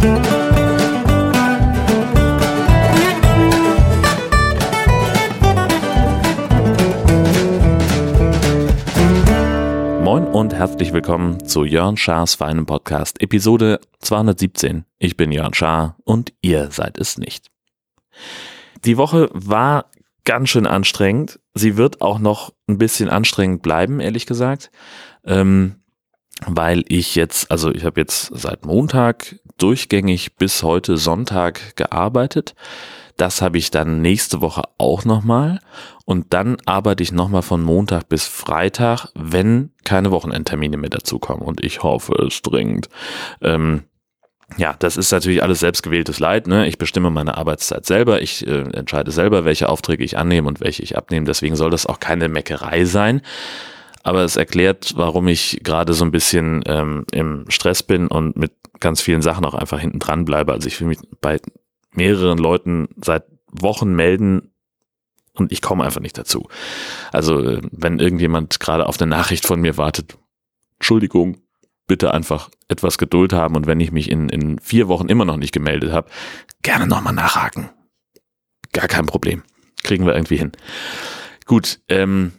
Moin 0.00 0.12
und 10.32 10.54
herzlich 10.54 10.94
willkommen 10.94 11.44
zu 11.44 11.64
Jörn 11.64 11.98
Schars 11.98 12.34
Feinen 12.34 12.64
Podcast, 12.64 13.20
Episode 13.20 13.78
217. 13.98 14.86
Ich 14.98 15.18
bin 15.18 15.32
Jörn 15.32 15.52
Schaar 15.52 15.96
und 16.04 16.32
ihr 16.40 16.70
seid 16.70 16.96
es 16.96 17.18
nicht. 17.18 17.48
Die 18.86 18.96
Woche 18.96 19.28
war 19.34 19.90
ganz 20.24 20.48
schön 20.48 20.66
anstrengend. 20.66 21.40
Sie 21.52 21.76
wird 21.76 22.00
auch 22.00 22.18
noch 22.18 22.54
ein 22.66 22.78
bisschen 22.78 23.10
anstrengend 23.10 23.60
bleiben, 23.60 24.00
ehrlich 24.00 24.24
gesagt. 24.24 24.70
Ähm, 25.26 25.74
weil 26.46 26.84
ich 26.88 27.14
jetzt, 27.14 27.50
also 27.50 27.70
ich 27.70 27.84
habe 27.84 28.00
jetzt 28.00 28.30
seit 28.34 28.64
Montag 28.64 29.36
durchgängig 29.58 30.36
bis 30.36 30.62
heute 30.62 30.96
Sonntag 30.96 31.76
gearbeitet. 31.76 32.54
Das 33.16 33.42
habe 33.42 33.58
ich 33.58 33.70
dann 33.70 34.00
nächste 34.00 34.40
Woche 34.40 34.62
auch 34.78 35.04
nochmal. 35.04 35.60
Und 36.06 36.32
dann 36.32 36.56
arbeite 36.64 37.02
ich 37.02 37.12
nochmal 37.12 37.42
von 37.42 37.62
Montag 37.62 38.08
bis 38.08 38.26
Freitag, 38.26 39.08
wenn 39.14 39.70
keine 39.84 40.10
Wochenendtermine 40.10 40.78
mehr 40.78 40.90
dazukommen. 40.90 41.46
Und 41.46 41.62
ich 41.62 41.82
hoffe 41.82 42.14
es 42.14 42.40
dringend. 42.40 42.88
Ähm, 43.42 43.82
ja, 44.56 44.74
das 44.78 44.96
ist 44.96 45.12
natürlich 45.12 45.42
alles 45.42 45.60
selbstgewähltes 45.60 46.18
Leid. 46.18 46.46
Ne? 46.46 46.66
Ich 46.66 46.78
bestimme 46.78 47.10
meine 47.10 47.36
Arbeitszeit 47.36 47.84
selber. 47.84 48.22
Ich 48.22 48.46
äh, 48.46 48.62
entscheide 48.72 49.10
selber, 49.10 49.44
welche 49.44 49.68
Aufträge 49.68 50.02
ich 50.02 50.16
annehme 50.16 50.48
und 50.48 50.60
welche 50.60 50.82
ich 50.82 50.96
abnehme. 50.96 51.26
Deswegen 51.26 51.56
soll 51.56 51.70
das 51.70 51.86
auch 51.86 52.00
keine 52.00 52.28
Meckerei 52.28 52.84
sein. 52.84 53.20
Aber 54.02 54.24
es 54.24 54.36
erklärt, 54.36 54.94
warum 54.96 55.28
ich 55.28 55.60
gerade 55.62 55.92
so 55.92 56.04
ein 56.04 56.10
bisschen 56.10 56.62
ähm, 56.66 57.04
im 57.12 57.44
Stress 57.48 57.82
bin 57.82 58.06
und 58.06 58.36
mit 58.36 58.52
ganz 58.80 59.00
vielen 59.00 59.22
Sachen 59.22 59.44
auch 59.44 59.54
einfach 59.54 59.78
hinten 59.78 59.98
dran 59.98 60.24
bleibe. 60.24 60.52
Also 60.52 60.68
ich 60.68 60.80
will 60.80 60.88
mich 60.88 60.98
bei 61.20 61.38
mehreren 61.92 62.38
Leuten 62.38 62.88
seit 62.96 63.24
Wochen 63.46 63.94
melden 63.94 64.52
und 65.34 65.52
ich 65.52 65.60
komme 65.60 65.84
einfach 65.84 66.00
nicht 66.00 66.16
dazu. 66.16 66.48
Also 67.12 67.40
äh, 67.40 67.60
wenn 67.70 67.98
irgendjemand 67.98 68.60
gerade 68.60 68.86
auf 68.86 69.00
eine 69.00 69.10
Nachricht 69.10 69.46
von 69.46 69.60
mir 69.60 69.76
wartet, 69.76 70.16
Entschuldigung, 70.78 71.38
bitte 71.86 72.14
einfach 72.14 72.50
etwas 72.68 72.98
Geduld 72.98 73.32
haben 73.32 73.56
und 73.56 73.66
wenn 73.66 73.80
ich 73.80 73.92
mich 73.92 74.10
in, 74.10 74.28
in 74.28 74.58
vier 74.60 74.88
Wochen 74.88 75.08
immer 75.08 75.24
noch 75.24 75.36
nicht 75.36 75.52
gemeldet 75.52 75.92
habe, 75.92 76.08
gerne 76.62 76.86
nochmal 76.86 77.12
nachhaken. 77.12 77.68
Gar 78.72 78.88
kein 78.88 79.06
Problem. 79.06 79.42
Kriegen 79.82 80.06
wir 80.06 80.14
irgendwie 80.14 80.36
hin. 80.36 80.52
Gut, 81.46 81.80
ähm, 81.88 82.32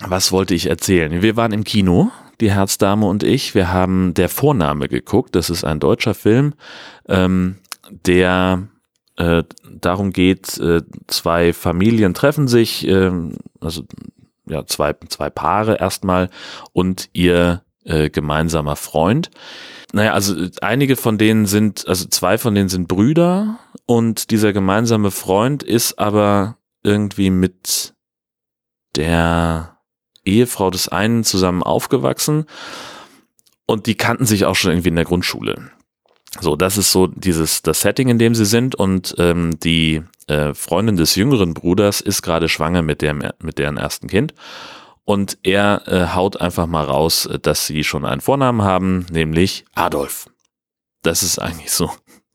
was 0.00 0.32
wollte 0.32 0.54
ich 0.54 0.68
erzählen? 0.68 1.22
Wir 1.22 1.36
waren 1.36 1.52
im 1.52 1.64
Kino, 1.64 2.10
die 2.40 2.50
Herzdame 2.50 3.06
und 3.06 3.22
ich. 3.22 3.54
Wir 3.54 3.72
haben 3.72 4.14
Der 4.14 4.28
Vorname 4.28 4.88
geguckt. 4.88 5.34
Das 5.36 5.50
ist 5.50 5.64
ein 5.64 5.80
deutscher 5.80 6.14
Film, 6.14 6.54
ähm, 7.08 7.58
der 7.90 8.68
äh, 9.16 9.44
darum 9.70 10.12
geht, 10.12 10.58
äh, 10.58 10.82
zwei 11.06 11.52
Familien 11.52 12.14
treffen 12.14 12.48
sich, 12.48 12.86
äh, 12.86 13.10
also 13.60 13.84
ja, 14.46 14.66
zwei, 14.66 14.94
zwei 15.08 15.30
Paare 15.30 15.78
erstmal 15.78 16.30
und 16.72 17.10
ihr 17.12 17.62
äh, 17.84 18.10
gemeinsamer 18.10 18.76
Freund. 18.76 19.30
Naja, 19.92 20.14
also 20.14 20.34
einige 20.62 20.96
von 20.96 21.18
denen 21.18 21.46
sind, 21.46 21.86
also 21.86 22.06
zwei 22.08 22.38
von 22.38 22.54
denen 22.54 22.68
sind 22.68 22.88
Brüder 22.88 23.58
und 23.86 24.30
dieser 24.30 24.52
gemeinsame 24.52 25.10
Freund 25.10 25.62
ist 25.62 25.98
aber 25.98 26.56
irgendwie 26.82 27.30
mit 27.30 27.94
der 28.96 29.76
Ehefrau 30.24 30.70
des 30.70 30.88
einen 30.88 31.24
zusammen 31.24 31.62
aufgewachsen 31.62 32.46
und 33.66 33.86
die 33.86 33.96
kannten 33.96 34.26
sich 34.26 34.44
auch 34.44 34.54
schon 34.54 34.72
irgendwie 34.72 34.88
in 34.88 34.96
der 34.96 35.04
Grundschule. 35.04 35.70
So, 36.40 36.56
das 36.56 36.78
ist 36.78 36.92
so 36.92 37.06
dieses 37.06 37.62
das 37.62 37.82
Setting, 37.82 38.08
in 38.08 38.18
dem 38.18 38.34
sie 38.34 38.46
sind 38.46 38.74
und 38.74 39.14
ähm, 39.18 39.58
die 39.60 40.02
äh, 40.28 40.54
Freundin 40.54 40.96
des 40.96 41.14
jüngeren 41.14 41.52
Bruders 41.52 42.00
ist 42.00 42.22
gerade 42.22 42.48
schwanger 42.48 42.82
mit 42.82 43.02
dem 43.02 43.22
mit 43.40 43.58
deren 43.58 43.76
ersten 43.76 44.08
Kind 44.08 44.32
und 45.04 45.38
er 45.42 45.82
äh, 45.86 46.14
haut 46.14 46.40
einfach 46.40 46.66
mal 46.66 46.84
raus, 46.84 47.28
dass 47.42 47.66
sie 47.66 47.84
schon 47.84 48.04
einen 48.04 48.20
Vornamen 48.20 48.62
haben, 48.62 49.06
nämlich 49.10 49.64
Adolf. 49.74 50.26
Das 51.02 51.22
ist 51.22 51.38
eigentlich 51.38 51.72
so 51.72 51.90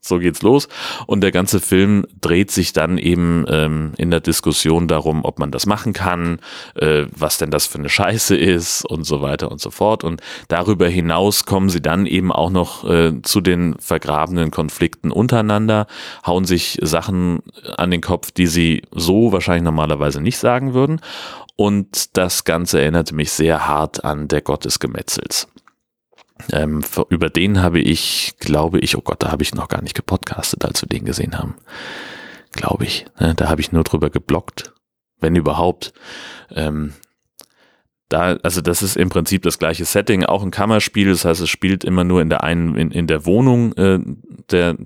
so 0.08 0.20
geht's 0.20 0.42
los. 0.42 0.68
Und 1.06 1.22
der 1.22 1.32
ganze 1.32 1.60
Film 1.60 2.06
dreht 2.22 2.52
sich 2.52 2.74
dann 2.74 2.98
eben 2.98 3.46
ähm, 3.48 3.94
in 3.98 4.12
der 4.12 4.20
Diskussion 4.20 4.88
darum, 4.88 5.24
ob 5.26 5.40
man 5.40 5.52
das 5.52 5.66
machen 5.66 5.94
kann, 5.94 6.40
äh, 6.76 7.06
was 7.16 7.38
denn 7.38 7.52
das 7.52 7.68
für 7.68 7.78
eine 7.80 7.90
Scheiße 7.90 8.36
ist 8.36 8.86
und 8.86 9.04
so 9.04 9.22
weiter 9.22 9.52
und 9.52 9.62
so 9.62 9.72
fort. 9.72 10.04
Und 10.04 10.22
darüber 10.48 10.88
hinaus 10.88 11.46
kommen 11.46 11.70
sie 11.70 11.82
dann 11.82 12.06
eben 12.06 12.32
auch 12.32 12.50
noch 12.50 12.84
äh, 12.90 13.22
zu 13.22 13.42
den 13.42 13.76
vergrabenen 13.80 14.52
Konflikten 14.52 15.12
untereinander, 15.12 15.88
hauen 16.26 16.46
sich 16.46 16.78
Sachen 16.82 17.42
an 17.78 17.92
den 17.92 18.02
Kopf, 18.02 18.32
die 18.32 18.48
sie 18.48 18.84
so 18.92 19.32
wahrscheinlich 19.32 19.64
normalerweise 19.64 20.22
nicht 20.22 20.38
sagen 20.38 20.74
würden. 20.74 21.02
Und 21.56 22.16
das 22.18 22.44
Ganze 22.44 22.80
erinnerte 22.80 23.16
mich 23.16 23.32
sehr 23.32 23.68
hart 23.68 24.06
an 24.06 24.28
der 24.28 24.42
Gott 24.42 24.66
des 24.66 24.80
Gemetzels. 24.80 25.48
Ähm, 26.52 26.84
über 27.10 27.30
den 27.30 27.62
habe 27.62 27.80
ich, 27.80 28.36
glaube 28.40 28.80
ich, 28.80 28.98
oh 28.98 29.02
Gott, 29.02 29.24
da 29.24 29.32
habe 29.32 29.44
ich 29.44 29.54
noch 29.54 29.68
gar 29.68 29.82
nicht 29.82 29.96
gepodcastet, 29.96 30.64
als 30.66 30.82
wir 30.82 30.90
den 30.90 31.06
gesehen 31.06 31.38
haben. 31.38 31.56
Glaube 32.52 32.86
ich. 32.86 33.06
Ne? 33.20 33.36
Da 33.36 33.50
habe 33.50 33.62
ich 33.62 33.72
nur 33.72 33.84
drüber 33.84 34.10
geblockt, 34.10 34.74
wenn 35.20 35.36
überhaupt. 35.36 35.94
Ähm, 36.52 36.94
da, 38.10 38.38
also 38.44 38.62
das 38.62 38.82
ist 38.82 38.96
im 38.96 39.10
Prinzip 39.10 39.42
das 39.42 39.60
gleiche 39.60 39.86
Setting, 39.86 40.24
auch 40.24 40.44
ein 40.44 40.52
Kammerspiel, 40.52 41.10
das 41.10 41.26
heißt, 41.26 41.42
es 41.42 41.50
spielt 41.50 41.84
immer 41.84 42.04
nur 42.04 42.22
in 42.22 42.30
der 42.30 42.44
einen, 42.44 42.76
in, 42.76 42.92
in 42.92 43.08
der 43.08 43.26
Wohnung 43.26 43.74
äh, 43.74 44.00
der, 44.50 44.78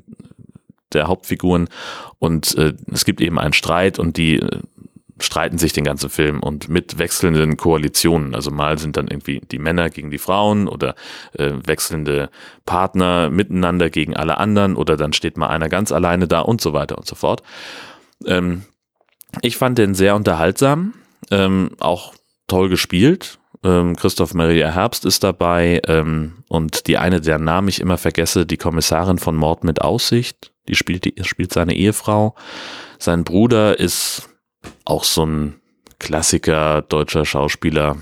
der 0.91 1.07
Hauptfiguren 1.07 1.69
und 2.17 2.55
äh, 2.57 2.73
es 2.91 3.05
gibt 3.05 3.21
eben 3.21 3.37
einen 3.37 3.53
Streit 3.53 3.99
und 3.99 4.17
die 4.17 4.37
äh, 4.37 4.59
streiten 5.23 5.57
sich 5.57 5.73
den 5.73 5.83
ganzen 5.83 6.09
Film 6.09 6.41
und 6.41 6.69
mit 6.69 6.97
wechselnden 6.97 7.57
Koalitionen. 7.57 8.35
Also 8.35 8.51
mal 8.51 8.77
sind 8.77 8.97
dann 8.97 9.07
irgendwie 9.07 9.39
die 9.39 9.59
Männer 9.59 9.89
gegen 9.89 10.11
die 10.11 10.17
Frauen 10.17 10.67
oder 10.67 10.95
äh, 11.33 11.51
wechselnde 11.65 12.29
Partner 12.65 13.29
miteinander 13.29 13.89
gegen 13.89 14.15
alle 14.15 14.37
anderen 14.37 14.75
oder 14.75 14.97
dann 14.97 15.13
steht 15.13 15.37
mal 15.37 15.47
einer 15.47 15.69
ganz 15.69 15.91
alleine 15.91 16.27
da 16.27 16.41
und 16.41 16.61
so 16.61 16.73
weiter 16.73 16.97
und 16.97 17.07
so 17.07 17.15
fort. 17.15 17.43
Ähm, 18.25 18.63
ich 19.41 19.57
fand 19.57 19.77
den 19.77 19.95
sehr 19.95 20.15
unterhaltsam, 20.15 20.93
ähm, 21.29 21.71
auch 21.79 22.13
toll 22.47 22.69
gespielt. 22.69 23.39
Ähm, 23.63 23.95
Christoph 23.95 24.33
Maria 24.33 24.71
Herbst 24.71 25.05
ist 25.05 25.23
dabei 25.23 25.81
ähm, 25.87 26.43
und 26.47 26.87
die 26.87 26.97
eine, 26.97 27.21
deren 27.21 27.43
Namen 27.43 27.67
ich 27.67 27.79
immer 27.79 27.97
vergesse, 27.97 28.45
die 28.45 28.57
Kommissarin 28.57 29.19
von 29.19 29.35
Mord 29.35 29.63
mit 29.63 29.81
Aussicht, 29.81 30.51
die 30.67 30.75
spielt, 30.75 31.05
die 31.05 31.13
spielt 31.23 31.53
seine 31.53 31.75
Ehefrau. 31.75 32.35
Sein 32.97 33.23
Bruder 33.23 33.79
ist 33.79 34.29
auch 34.85 35.03
so 35.03 35.25
ein 35.25 35.61
Klassiker 35.99 36.81
deutscher 36.81 37.25
Schauspieler, 37.25 37.97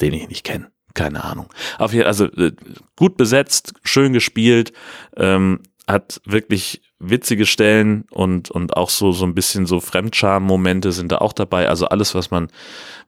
den 0.00 0.12
ich 0.12 0.28
nicht 0.28 0.44
kenne. 0.44 0.70
Keine 0.94 1.24
Ahnung. 1.24 1.52
Auf 1.78 1.92
jeden, 1.92 2.06
also 2.06 2.26
äh, 2.26 2.52
gut 2.96 3.16
besetzt, 3.16 3.74
schön 3.82 4.12
gespielt, 4.12 4.72
ähm, 5.16 5.60
hat 5.88 6.20
wirklich 6.24 6.82
witzige 6.98 7.46
Stellen 7.46 8.04
und, 8.10 8.50
und 8.50 8.76
auch 8.76 8.90
so, 8.90 9.12
so 9.12 9.26
ein 9.26 9.34
bisschen 9.34 9.66
so 9.66 9.80
Fremdscham-Momente 9.80 10.92
sind 10.92 11.12
da 11.12 11.18
auch 11.18 11.32
dabei. 11.32 11.68
Also 11.68 11.86
alles, 11.86 12.14
was 12.14 12.30
man, 12.30 12.48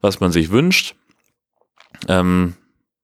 was 0.00 0.20
man 0.20 0.32
sich 0.32 0.50
wünscht. 0.50 0.94
Ähm, 2.08 2.54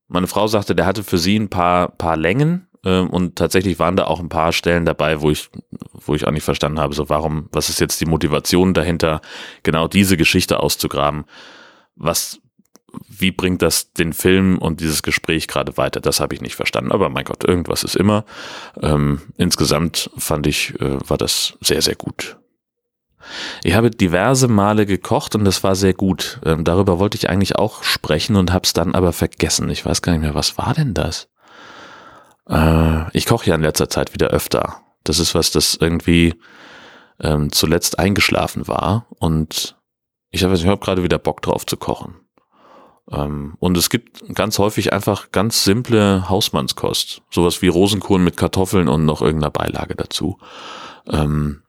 meine 0.08 0.26
Frau 0.26 0.46
sagte, 0.46 0.74
der 0.74 0.84
hatte 0.84 1.04
für 1.04 1.18
sie 1.18 1.38
ein 1.38 1.48
paar, 1.48 1.88
paar 1.88 2.16
Längen, 2.16 2.68
und 2.90 3.36
tatsächlich 3.36 3.78
waren 3.78 3.96
da 3.96 4.04
auch 4.04 4.20
ein 4.20 4.28
paar 4.28 4.52
Stellen 4.52 4.84
dabei, 4.84 5.20
wo 5.20 5.30
ich, 5.30 5.50
wo 5.92 6.14
ich 6.14 6.26
auch 6.26 6.32
nicht 6.32 6.44
verstanden 6.44 6.80
habe, 6.80 6.94
so 6.94 7.08
warum, 7.08 7.48
was 7.52 7.68
ist 7.68 7.80
jetzt 7.80 8.00
die 8.00 8.06
Motivation 8.06 8.74
dahinter, 8.74 9.20
genau 9.62 9.86
diese 9.86 10.16
Geschichte 10.16 10.60
auszugraben? 10.60 11.24
Was, 11.94 12.40
wie 13.08 13.30
bringt 13.30 13.62
das 13.62 13.92
den 13.92 14.12
Film 14.12 14.58
und 14.58 14.80
dieses 14.80 15.02
Gespräch 15.02 15.46
gerade 15.46 15.76
weiter? 15.76 16.00
Das 16.00 16.20
habe 16.20 16.34
ich 16.34 16.40
nicht 16.40 16.56
verstanden. 16.56 16.92
Aber 16.92 17.08
mein 17.08 17.24
Gott, 17.24 17.44
irgendwas 17.44 17.84
ist 17.84 17.96
immer. 17.96 18.24
Ähm, 18.80 19.20
insgesamt 19.36 20.10
fand 20.16 20.46
ich, 20.46 20.78
äh, 20.80 20.98
war 21.08 21.18
das 21.18 21.56
sehr, 21.60 21.82
sehr 21.82 21.94
gut. 21.94 22.36
Ich 23.62 23.74
habe 23.74 23.90
diverse 23.90 24.48
Male 24.48 24.86
gekocht 24.86 25.36
und 25.36 25.44
das 25.44 25.62
war 25.62 25.76
sehr 25.76 25.94
gut. 25.94 26.40
Ähm, 26.44 26.64
darüber 26.64 26.98
wollte 26.98 27.16
ich 27.16 27.28
eigentlich 27.28 27.56
auch 27.56 27.84
sprechen 27.84 28.36
und 28.36 28.52
habe 28.52 28.64
es 28.64 28.72
dann 28.72 28.94
aber 28.94 29.12
vergessen. 29.12 29.70
Ich 29.70 29.86
weiß 29.86 30.02
gar 30.02 30.12
nicht 30.12 30.22
mehr, 30.22 30.34
was 30.34 30.58
war 30.58 30.74
denn 30.74 30.94
das? 30.94 31.28
Äh, 32.48 33.16
ich 33.16 33.26
koche 33.26 33.46
ja 33.46 33.54
in 33.54 33.62
letzter 33.62 33.88
Zeit 33.88 34.14
wieder 34.14 34.28
öfter. 34.28 34.82
Das 35.04 35.18
ist 35.18 35.34
was, 35.34 35.50
das 35.50 35.74
irgendwie 35.74 36.34
ähm, 37.20 37.52
zuletzt 37.52 37.98
eingeschlafen 37.98 38.68
war 38.68 39.06
und 39.18 39.76
ich 40.30 40.44
habe 40.44 40.54
ich 40.54 40.66
hab 40.66 40.80
gerade 40.80 41.02
wieder 41.02 41.18
Bock 41.18 41.42
drauf 41.42 41.66
zu 41.66 41.76
kochen. 41.76 42.16
Ähm, 43.10 43.54
und 43.58 43.76
es 43.76 43.90
gibt 43.90 44.22
ganz 44.34 44.58
häufig 44.58 44.92
einfach 44.92 45.30
ganz 45.32 45.64
simple 45.64 46.28
Hausmannskost. 46.28 47.22
Sowas 47.30 47.62
wie 47.62 47.68
Rosenkohl 47.68 48.18
mit 48.18 48.36
Kartoffeln 48.36 48.88
und 48.88 49.04
noch 49.04 49.22
irgendeiner 49.22 49.50
Beilage 49.50 49.94
dazu. 49.94 50.38
Ähm, 51.06 51.62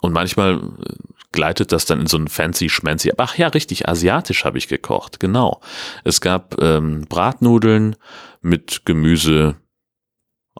und 0.00 0.12
manchmal 0.12 0.56
äh, 0.56 0.94
gleitet 1.32 1.72
das 1.72 1.84
dann 1.84 2.00
in 2.00 2.06
so 2.06 2.18
ein 2.18 2.28
fancy 2.28 2.68
schmancy. 2.68 3.12
Ach 3.16 3.36
ja, 3.36 3.48
richtig, 3.48 3.88
asiatisch 3.88 4.44
habe 4.44 4.58
ich 4.58 4.68
gekocht, 4.68 5.20
genau. 5.20 5.60
Es 6.04 6.20
gab 6.20 6.60
ähm, 6.60 7.06
Bratnudeln 7.08 7.96
mit 8.40 8.82
Gemüse 8.84 9.56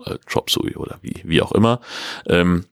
äh, 0.04 0.18
Chop 0.26 0.50
Suey 0.50 0.76
oder 0.76 0.98
wie, 1.02 1.22
wie 1.24 1.42
auch 1.42 1.52
immer. 1.52 1.80
Ähm, 2.26 2.66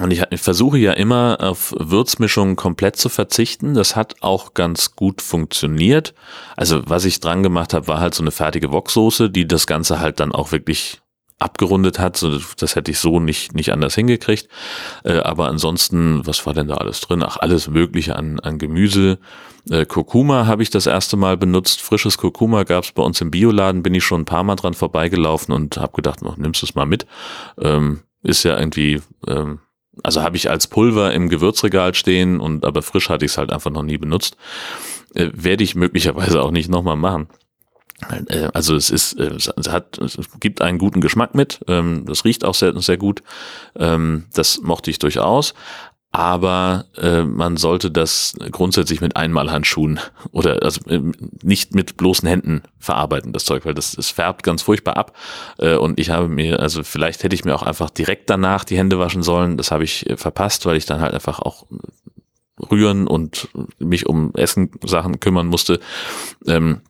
und 0.00 0.12
ich, 0.12 0.22
ich 0.30 0.40
versuche 0.40 0.78
ja 0.78 0.92
immer 0.92 1.38
auf 1.40 1.74
Würzmischungen 1.76 2.56
komplett 2.56 2.96
zu 2.96 3.08
verzichten. 3.08 3.74
Das 3.74 3.96
hat 3.96 4.16
auch 4.22 4.54
ganz 4.54 4.94
gut 4.94 5.22
funktioniert. 5.22 6.14
Also 6.56 6.82
was 6.88 7.04
ich 7.04 7.20
dran 7.20 7.42
gemacht 7.42 7.74
habe, 7.74 7.88
war 7.88 8.00
halt 8.00 8.14
so 8.14 8.22
eine 8.22 8.30
fertige 8.30 8.70
Woksoße, 8.70 9.30
die 9.30 9.48
das 9.48 9.66
Ganze 9.66 9.98
halt 9.98 10.20
dann 10.20 10.32
auch 10.32 10.52
wirklich 10.52 11.00
abgerundet 11.38 11.98
hat. 11.98 12.24
Das 12.58 12.74
hätte 12.74 12.90
ich 12.90 12.98
so 12.98 13.20
nicht, 13.20 13.54
nicht 13.54 13.72
anders 13.72 13.94
hingekriegt. 13.94 14.48
Äh, 15.04 15.18
aber 15.18 15.48
ansonsten, 15.48 16.26
was 16.26 16.44
war 16.46 16.54
denn 16.54 16.68
da 16.68 16.74
alles 16.76 17.00
drin? 17.00 17.22
Ach, 17.22 17.36
alles 17.36 17.68
Mögliche 17.68 18.16
an, 18.16 18.40
an 18.40 18.58
Gemüse. 18.58 19.18
Äh, 19.70 19.86
Kurkuma 19.86 20.46
habe 20.46 20.62
ich 20.62 20.70
das 20.70 20.86
erste 20.86 21.16
Mal 21.16 21.36
benutzt. 21.36 21.80
Frisches 21.80 22.18
Kurkuma 22.18 22.64
gab 22.64 22.84
es 22.84 22.92
bei 22.92 23.02
uns 23.02 23.20
im 23.20 23.30
Bioladen. 23.30 23.82
Bin 23.82 23.94
ich 23.94 24.04
schon 24.04 24.22
ein 24.22 24.26
paar 24.26 24.44
Mal 24.44 24.56
dran 24.56 24.74
vorbeigelaufen 24.74 25.54
und 25.54 25.76
habe 25.76 25.92
gedacht, 25.94 26.20
oh, 26.22 26.34
nimmst 26.36 26.62
du 26.62 26.66
es 26.66 26.74
mal 26.74 26.86
mit. 26.86 27.06
Ähm, 27.60 28.00
ist 28.22 28.42
ja 28.42 28.58
irgendwie... 28.58 29.00
Ähm, 29.26 29.60
also 30.04 30.22
habe 30.22 30.36
ich 30.36 30.48
als 30.48 30.68
Pulver 30.68 31.12
im 31.12 31.28
Gewürzregal 31.28 31.92
stehen 31.92 32.38
und 32.38 32.64
aber 32.64 32.82
frisch 32.82 33.08
hatte 33.08 33.24
ich 33.24 33.32
es 33.32 33.38
halt 33.38 33.52
einfach 33.52 33.72
noch 33.72 33.82
nie 33.82 33.98
benutzt. 33.98 34.36
Äh, 35.14 35.30
Werde 35.32 35.64
ich 35.64 35.74
möglicherweise 35.74 36.42
auch 36.42 36.52
nicht 36.52 36.68
nochmal 36.68 36.96
machen. 36.96 37.28
Äh, 38.06 38.48
also 38.52 38.76
es 38.76 38.90
ist, 38.90 39.14
äh, 39.14 39.34
es 39.34 39.48
hat, 39.68 39.98
es 39.98 40.18
gibt 40.40 40.62
einen 40.62 40.78
guten 40.78 41.00
Geschmack 41.00 41.34
mit. 41.34 41.60
Ähm, 41.68 42.04
das 42.06 42.24
riecht 42.24 42.44
auch 42.44 42.54
sehr, 42.54 42.78
sehr 42.80 42.96
gut. 42.96 43.22
Ähm, 43.76 44.26
das 44.34 44.60
mochte 44.60 44.90
ich 44.90 44.98
durchaus. 44.98 45.54
Aber 46.10 46.86
äh, 46.96 47.22
man 47.22 47.58
sollte 47.58 47.90
das 47.90 48.34
grundsätzlich 48.50 49.02
mit 49.02 49.16
Einmalhandschuhen 49.16 50.00
oder 50.32 50.62
also 50.62 50.80
nicht 51.42 51.74
mit 51.74 51.98
bloßen 51.98 52.26
Händen 52.26 52.62
verarbeiten, 52.78 53.34
das 53.34 53.44
Zeug, 53.44 53.66
weil 53.66 53.74
das, 53.74 53.92
das 53.92 54.08
färbt 54.08 54.42
ganz 54.42 54.62
furchtbar 54.62 54.96
ab. 54.96 55.14
und 55.58 56.00
ich 56.00 56.08
habe 56.08 56.28
mir, 56.28 56.60
also 56.60 56.82
vielleicht 56.82 57.24
hätte 57.24 57.34
ich 57.34 57.44
mir 57.44 57.54
auch 57.54 57.62
einfach 57.62 57.90
direkt 57.90 58.30
danach 58.30 58.64
die 58.64 58.78
Hände 58.78 58.98
waschen 58.98 59.22
sollen. 59.22 59.58
Das 59.58 59.70
habe 59.70 59.84
ich 59.84 60.06
verpasst, 60.16 60.64
weil 60.64 60.78
ich 60.78 60.86
dann 60.86 61.02
halt 61.02 61.12
einfach 61.12 61.40
auch 61.40 61.66
rühren 62.70 63.06
und 63.06 63.48
mich 63.78 64.06
um 64.06 64.32
Essensachen 64.34 65.20
kümmern 65.20 65.46
musste. 65.46 65.78
Ähm, 66.46 66.80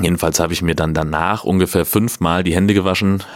Jedenfalls 0.00 0.40
habe 0.40 0.52
ich 0.52 0.62
mir 0.62 0.74
dann 0.74 0.94
danach 0.94 1.44
ungefähr 1.44 1.84
fünfmal 1.84 2.44
die 2.44 2.54
Hände 2.54 2.74
gewaschen. 2.74 3.22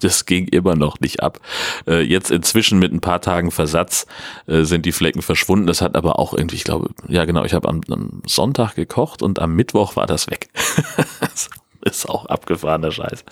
Das 0.00 0.24
ging 0.24 0.46
immer 0.48 0.76
noch 0.76 1.00
nicht 1.00 1.22
ab. 1.22 1.40
Äh, 1.86 2.00
jetzt 2.00 2.30
inzwischen 2.30 2.78
mit 2.78 2.92
ein 2.92 3.00
paar 3.00 3.20
Tagen 3.20 3.50
Versatz 3.50 4.06
äh, 4.46 4.62
sind 4.62 4.86
die 4.86 4.92
Flecken 4.92 5.20
verschwunden. 5.20 5.66
Das 5.66 5.82
hat 5.82 5.94
aber 5.94 6.18
auch 6.18 6.32
irgendwie, 6.32 6.56
ich 6.56 6.64
glaube, 6.64 6.90
ja 7.06 7.24
genau, 7.26 7.44
ich 7.44 7.52
habe 7.52 7.68
am, 7.68 7.82
am 7.90 8.22
Sonntag 8.26 8.74
gekocht 8.76 9.22
und 9.22 9.38
am 9.38 9.54
Mittwoch 9.54 9.96
war 9.96 10.06
das 10.06 10.28
weg. 10.28 10.48
das 11.20 11.50
ist 11.82 12.08
auch 12.08 12.26
abgefahrener 12.26 12.92
Scheiß. 12.92 13.24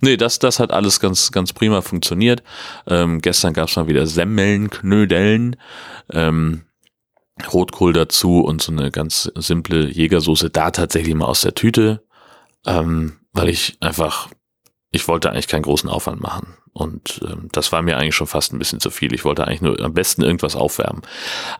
Nee, 0.00 0.16
das, 0.16 0.38
das 0.38 0.60
hat 0.60 0.70
alles 0.70 1.00
ganz, 1.00 1.32
ganz 1.32 1.52
prima 1.52 1.82
funktioniert. 1.82 2.42
Ähm, 2.86 3.20
gestern 3.20 3.52
gab 3.52 3.68
es 3.68 3.76
mal 3.76 3.88
wieder 3.88 4.06
Semmelnknödeln. 4.06 5.56
Ähm, 6.12 6.62
Rotkohl 7.52 7.92
dazu 7.92 8.40
und 8.40 8.62
so 8.62 8.72
eine 8.72 8.90
ganz 8.90 9.30
simple 9.34 9.88
Jägersoße 9.88 10.50
da 10.50 10.70
tatsächlich 10.70 11.14
mal 11.14 11.26
aus 11.26 11.42
der 11.42 11.54
Tüte, 11.54 12.02
ähm, 12.64 13.18
weil 13.32 13.48
ich 13.48 13.76
einfach, 13.80 14.28
ich 14.90 15.06
wollte 15.06 15.30
eigentlich 15.30 15.48
keinen 15.48 15.62
großen 15.62 15.90
Aufwand 15.90 16.20
machen. 16.20 16.56
Und 16.72 17.20
ähm, 17.26 17.48
das 17.52 17.72
war 17.72 17.82
mir 17.82 17.96
eigentlich 17.96 18.14
schon 18.14 18.26
fast 18.26 18.52
ein 18.52 18.58
bisschen 18.58 18.80
zu 18.80 18.90
viel. 18.90 19.14
Ich 19.14 19.24
wollte 19.24 19.46
eigentlich 19.46 19.62
nur 19.62 19.80
am 19.80 19.94
besten 19.94 20.22
irgendwas 20.22 20.56
aufwärmen. 20.56 21.02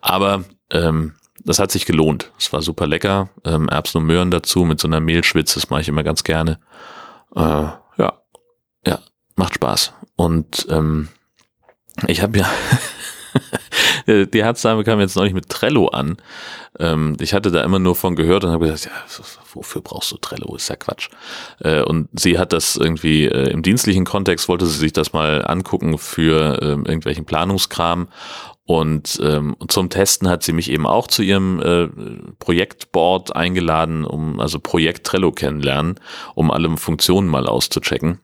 Aber 0.01 0.45
ähm, 0.71 1.15
das 1.45 1.59
hat 1.59 1.71
sich 1.71 1.87
gelohnt. 1.87 2.33
Es 2.39 2.53
war 2.53 2.61
super 2.61 2.87
lecker. 2.87 3.31
Ähm, 3.45 3.69
Erbsen 3.69 3.99
und 4.01 4.07
Möhren 4.07 4.31
dazu 4.31 4.65
mit 4.65 4.81
so 4.81 4.89
einer 4.89 5.01
Mehlschwitze, 5.01 5.61
das 5.61 5.71
mache 5.71 5.81
ich 5.81 5.89
immer 5.89 6.03
ganz 6.03 6.25
gerne. 6.25 6.59
Äh, 7.35 7.41
ja, 7.41 8.23
ja, 8.87 8.99
macht 9.37 9.55
Spaß. 9.55 9.93
Und 10.17 10.67
ähm, 10.71 11.09
ich 12.07 12.23
habe 12.23 12.39
ja 12.39 12.51
die 14.07 14.45
Herzdame 14.45 14.85
kam 14.85 15.01
jetzt 15.01 15.17
neulich 15.17 15.35
mit 15.35 15.49
Trello 15.49 15.89
an. 15.89 16.17
Ähm, 16.79 17.17
ich 17.21 17.35
hatte 17.35 17.51
da 17.51 17.63
immer 17.63 17.79
nur 17.79 17.95
von 17.95 18.17
gehört 18.17 18.45
und 18.45 18.51
habe 18.51 18.67
gesagt, 18.67 18.87
ja, 18.87 19.25
wofür 19.55 19.83
brauchst 19.83 20.13
du 20.13 20.17
Trello? 20.17 20.55
Ist 20.55 20.69
ja 20.69 20.77
Quatsch. 20.77 21.09
Äh, 21.61 21.83
und 21.83 22.09
sie 22.13 22.39
hat 22.39 22.53
das 22.53 22.77
irgendwie 22.77 23.27
äh, 23.27 23.51
im 23.51 23.63
dienstlichen 23.63 24.05
Kontext, 24.05 24.49
wollte 24.49 24.67
sie 24.67 24.79
sich 24.79 24.93
das 24.93 25.13
mal 25.13 25.45
angucken 25.47 25.99
für 25.99 26.61
ähm, 26.63 26.85
irgendwelchen 26.85 27.25
Planungskram. 27.25 28.09
Und 28.67 29.21
ähm, 29.23 29.57
zum 29.69 29.91
Testen 29.91 30.29
hat 30.29 30.43
sie 30.43 30.53
mich 30.53 30.71
eben 30.73 30.87
auch 30.87 31.07
zu 31.07 31.23
ihrem 31.23 31.63
äh, 31.63 31.87
Projektboard 32.41 33.35
eingeladen, 33.37 34.05
um 34.05 34.41
also 34.41 34.59
Projekt 34.59 35.07
Trello 35.07 35.31
kennenlernen, 35.31 36.01
um 36.35 36.51
alle 36.51 36.77
Funktionen 36.77 37.29
mal 37.29 37.47
auszuchecken. 37.47 38.19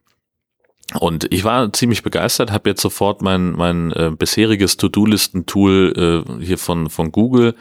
Und 0.99 1.33
ich 1.33 1.44
war 1.44 1.73
ziemlich 1.73 2.03
begeistert, 2.03 2.53
habe 2.53 2.71
jetzt 2.71 2.83
sofort 2.83 3.23
mein, 3.23 3.53
mein 3.53 3.93
äh, 3.93 4.11
bisheriges 4.17 4.77
To-Do-Listen-Tool 4.77 6.25
äh, 6.39 6.44
hier 6.44 6.59
von, 6.59 6.91
von 6.91 7.12
Google, 7.12 7.55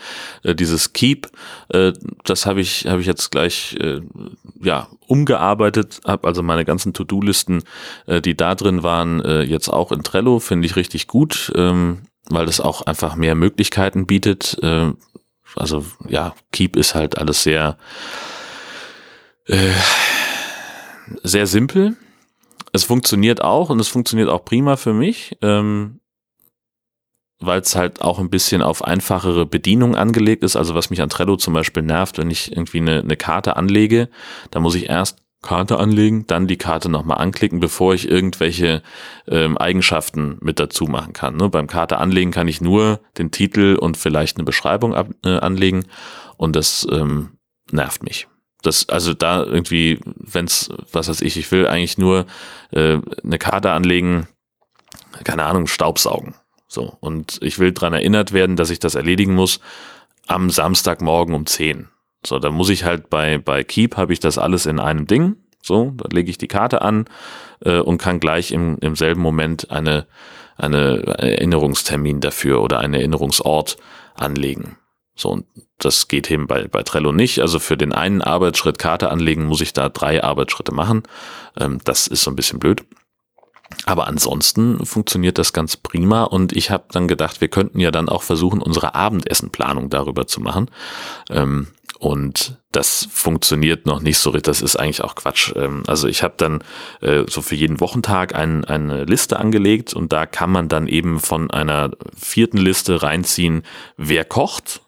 äh, 0.43 0.55
dieses 0.55 0.93
Keep, 0.93 1.29
äh, 1.69 1.93
das 2.23 2.45
habe 2.45 2.61
ich, 2.61 2.85
hab 2.87 2.99
ich 2.99 3.05
jetzt 3.05 3.31
gleich 3.31 3.77
äh, 3.79 4.01
ja, 4.61 4.87
umgearbeitet, 5.07 6.01
habe 6.05 6.27
also 6.27 6.43
meine 6.43 6.65
ganzen 6.65 6.93
To-Do-Listen, 6.93 7.63
äh, 8.05 8.21
die 8.21 8.35
da 8.35 8.55
drin 8.55 8.83
waren, 8.83 9.23
äh, 9.23 9.43
jetzt 9.43 9.69
auch 9.69 9.91
in 9.91 10.03
Trello, 10.03 10.39
finde 10.39 10.65
ich 10.65 10.75
richtig 10.75 11.07
gut, 11.07 11.51
ähm, 11.55 12.03
weil 12.29 12.45
das 12.45 12.59
auch 12.59 12.81
einfach 12.81 13.15
mehr 13.15 13.35
Möglichkeiten 13.35 14.07
bietet. 14.07 14.57
Äh, 14.61 14.91
also 15.55 15.85
ja, 16.07 16.33
Keep 16.51 16.75
ist 16.75 16.95
halt 16.95 17.17
alles 17.17 17.43
sehr, 17.43 17.77
äh, 19.47 19.71
sehr 21.23 21.47
simpel 21.47 21.97
es 22.73 22.83
funktioniert 22.83 23.41
auch 23.41 23.69
und 23.69 23.79
es 23.79 23.87
funktioniert 23.87 24.29
auch 24.29 24.45
prima 24.45 24.75
für 24.75 24.93
mich, 24.93 25.37
ähm, 25.41 25.99
weil 27.39 27.61
es 27.61 27.75
halt 27.75 28.01
auch 28.01 28.19
ein 28.19 28.29
bisschen 28.29 28.61
auf 28.61 28.83
einfachere 28.83 29.45
Bedienung 29.45 29.95
angelegt 29.95 30.43
ist. 30.43 30.55
Also 30.55 30.75
was 30.75 30.89
mich 30.89 31.01
an 31.01 31.09
Trello 31.09 31.37
zum 31.37 31.53
Beispiel 31.53 31.83
nervt, 31.83 32.17
wenn 32.17 32.29
ich 32.29 32.51
irgendwie 32.51 32.79
eine, 32.79 32.99
eine 32.99 33.17
Karte 33.17 33.55
anlege, 33.55 34.09
da 34.51 34.59
muss 34.59 34.75
ich 34.75 34.89
erst 34.89 35.19
Karte 35.41 35.79
anlegen, 35.79 36.27
dann 36.27 36.45
die 36.45 36.57
Karte 36.57 36.87
nochmal 36.87 37.17
anklicken, 37.17 37.59
bevor 37.59 37.95
ich 37.95 38.07
irgendwelche 38.07 38.83
ähm, 39.27 39.57
Eigenschaften 39.57 40.37
mit 40.39 40.59
dazu 40.59 40.85
machen 40.85 41.13
kann. 41.13 41.35
Ne? 41.35 41.49
Beim 41.49 41.65
Karte 41.65 41.97
anlegen 41.97 42.29
kann 42.29 42.47
ich 42.47 42.61
nur 42.61 42.99
den 43.17 43.31
Titel 43.31 43.75
und 43.75 43.97
vielleicht 43.97 44.37
eine 44.37 44.43
Beschreibung 44.43 44.93
ab, 44.93 45.09
äh, 45.25 45.39
anlegen 45.39 45.85
und 46.37 46.55
das 46.55 46.87
ähm, 46.91 47.39
nervt 47.71 48.03
mich 48.03 48.27
das, 48.61 48.87
also 48.89 49.13
da 49.13 49.43
irgendwie, 49.43 49.99
wenn's, 50.03 50.69
was 50.91 51.07
weiß 51.07 51.21
ich, 51.21 51.37
ich 51.37 51.51
will 51.51 51.67
eigentlich 51.67 51.97
nur 51.97 52.25
äh, 52.71 52.99
eine 53.23 53.37
Karte 53.37 53.71
anlegen, 53.71 54.27
keine 55.23 55.45
Ahnung, 55.45 55.67
Staubsaugen. 55.67 56.35
So. 56.67 56.95
Und 56.99 57.39
ich 57.41 57.59
will 57.59 57.73
dran 57.73 57.93
erinnert 57.93 58.31
werden, 58.31 58.55
dass 58.55 58.69
ich 58.69 58.79
das 58.79 58.95
erledigen 58.95 59.35
muss 59.35 59.59
am 60.27 60.49
Samstagmorgen 60.49 61.35
um 61.35 61.45
10. 61.45 61.89
So, 62.25 62.39
da 62.39 62.51
muss 62.51 62.69
ich 62.69 62.83
halt 62.83 63.09
bei, 63.09 63.39
bei 63.39 63.63
Keep 63.63 63.97
habe 63.97 64.13
ich 64.13 64.19
das 64.19 64.37
alles 64.37 64.65
in 64.65 64.79
einem 64.79 65.07
Ding. 65.07 65.35
So, 65.61 65.91
da 65.97 66.07
lege 66.11 66.29
ich 66.29 66.37
die 66.37 66.47
Karte 66.47 66.81
an 66.81 67.05
äh, 67.65 67.79
und 67.79 67.97
kann 67.97 68.19
gleich 68.19 68.51
im, 68.51 68.77
im 68.79 68.95
selben 68.95 69.21
Moment 69.21 69.69
eine, 69.69 70.07
eine 70.57 71.01
Erinnerungstermin 71.17 72.19
dafür 72.19 72.61
oder 72.61 72.79
einen 72.79 72.93
Erinnerungsort 72.93 73.77
anlegen. 74.15 74.77
So, 75.21 75.29
und 75.29 75.45
das 75.77 76.07
geht 76.07 76.29
eben 76.31 76.47
bei, 76.47 76.67
bei 76.67 76.83
Trello 76.83 77.11
nicht. 77.11 77.39
Also 77.39 77.59
für 77.59 77.77
den 77.77 77.93
einen 77.93 78.21
Arbeitsschritt 78.21 78.79
Karte 78.79 79.11
anlegen, 79.11 79.45
muss 79.45 79.61
ich 79.61 79.73
da 79.73 79.89
drei 79.89 80.23
Arbeitsschritte 80.23 80.73
machen. 80.73 81.03
Ähm, 81.57 81.79
das 81.83 82.07
ist 82.07 82.23
so 82.23 82.31
ein 82.31 82.35
bisschen 82.35 82.59
blöd. 82.59 82.83
Aber 83.85 84.07
ansonsten 84.07 84.85
funktioniert 84.85 85.37
das 85.37 85.53
ganz 85.53 85.77
prima 85.77 86.23
und 86.23 86.53
ich 86.53 86.71
habe 86.71 86.85
dann 86.91 87.07
gedacht, 87.07 87.39
wir 87.39 87.47
könnten 87.47 87.79
ja 87.79 87.89
dann 87.89 88.09
auch 88.09 88.21
versuchen, 88.23 88.61
unsere 88.61 88.95
Abendessenplanung 88.95 89.89
darüber 89.89 90.27
zu 90.27 90.41
machen. 90.41 90.69
Ähm, 91.29 91.67
und 91.99 92.57
das 92.71 93.07
funktioniert 93.11 93.85
noch 93.85 94.01
nicht 94.01 94.17
so 94.17 94.31
richtig. 94.31 94.45
Das 94.45 94.63
ist 94.63 94.75
eigentlich 94.75 95.03
auch 95.03 95.13
Quatsch. 95.13 95.53
Ähm, 95.55 95.83
also 95.85 96.07
ich 96.07 96.23
habe 96.23 96.33
dann 96.37 96.63
äh, 97.01 97.25
so 97.29 97.43
für 97.43 97.55
jeden 97.55 97.79
Wochentag 97.79 98.33
ein, 98.33 98.65
eine 98.65 99.05
Liste 99.05 99.39
angelegt 99.39 99.93
und 99.93 100.11
da 100.11 100.25
kann 100.25 100.51
man 100.51 100.67
dann 100.67 100.87
eben 100.87 101.19
von 101.19 101.51
einer 101.51 101.91
vierten 102.17 102.57
Liste 102.57 103.03
reinziehen, 103.03 103.61
wer 103.97 104.25
kocht 104.25 104.81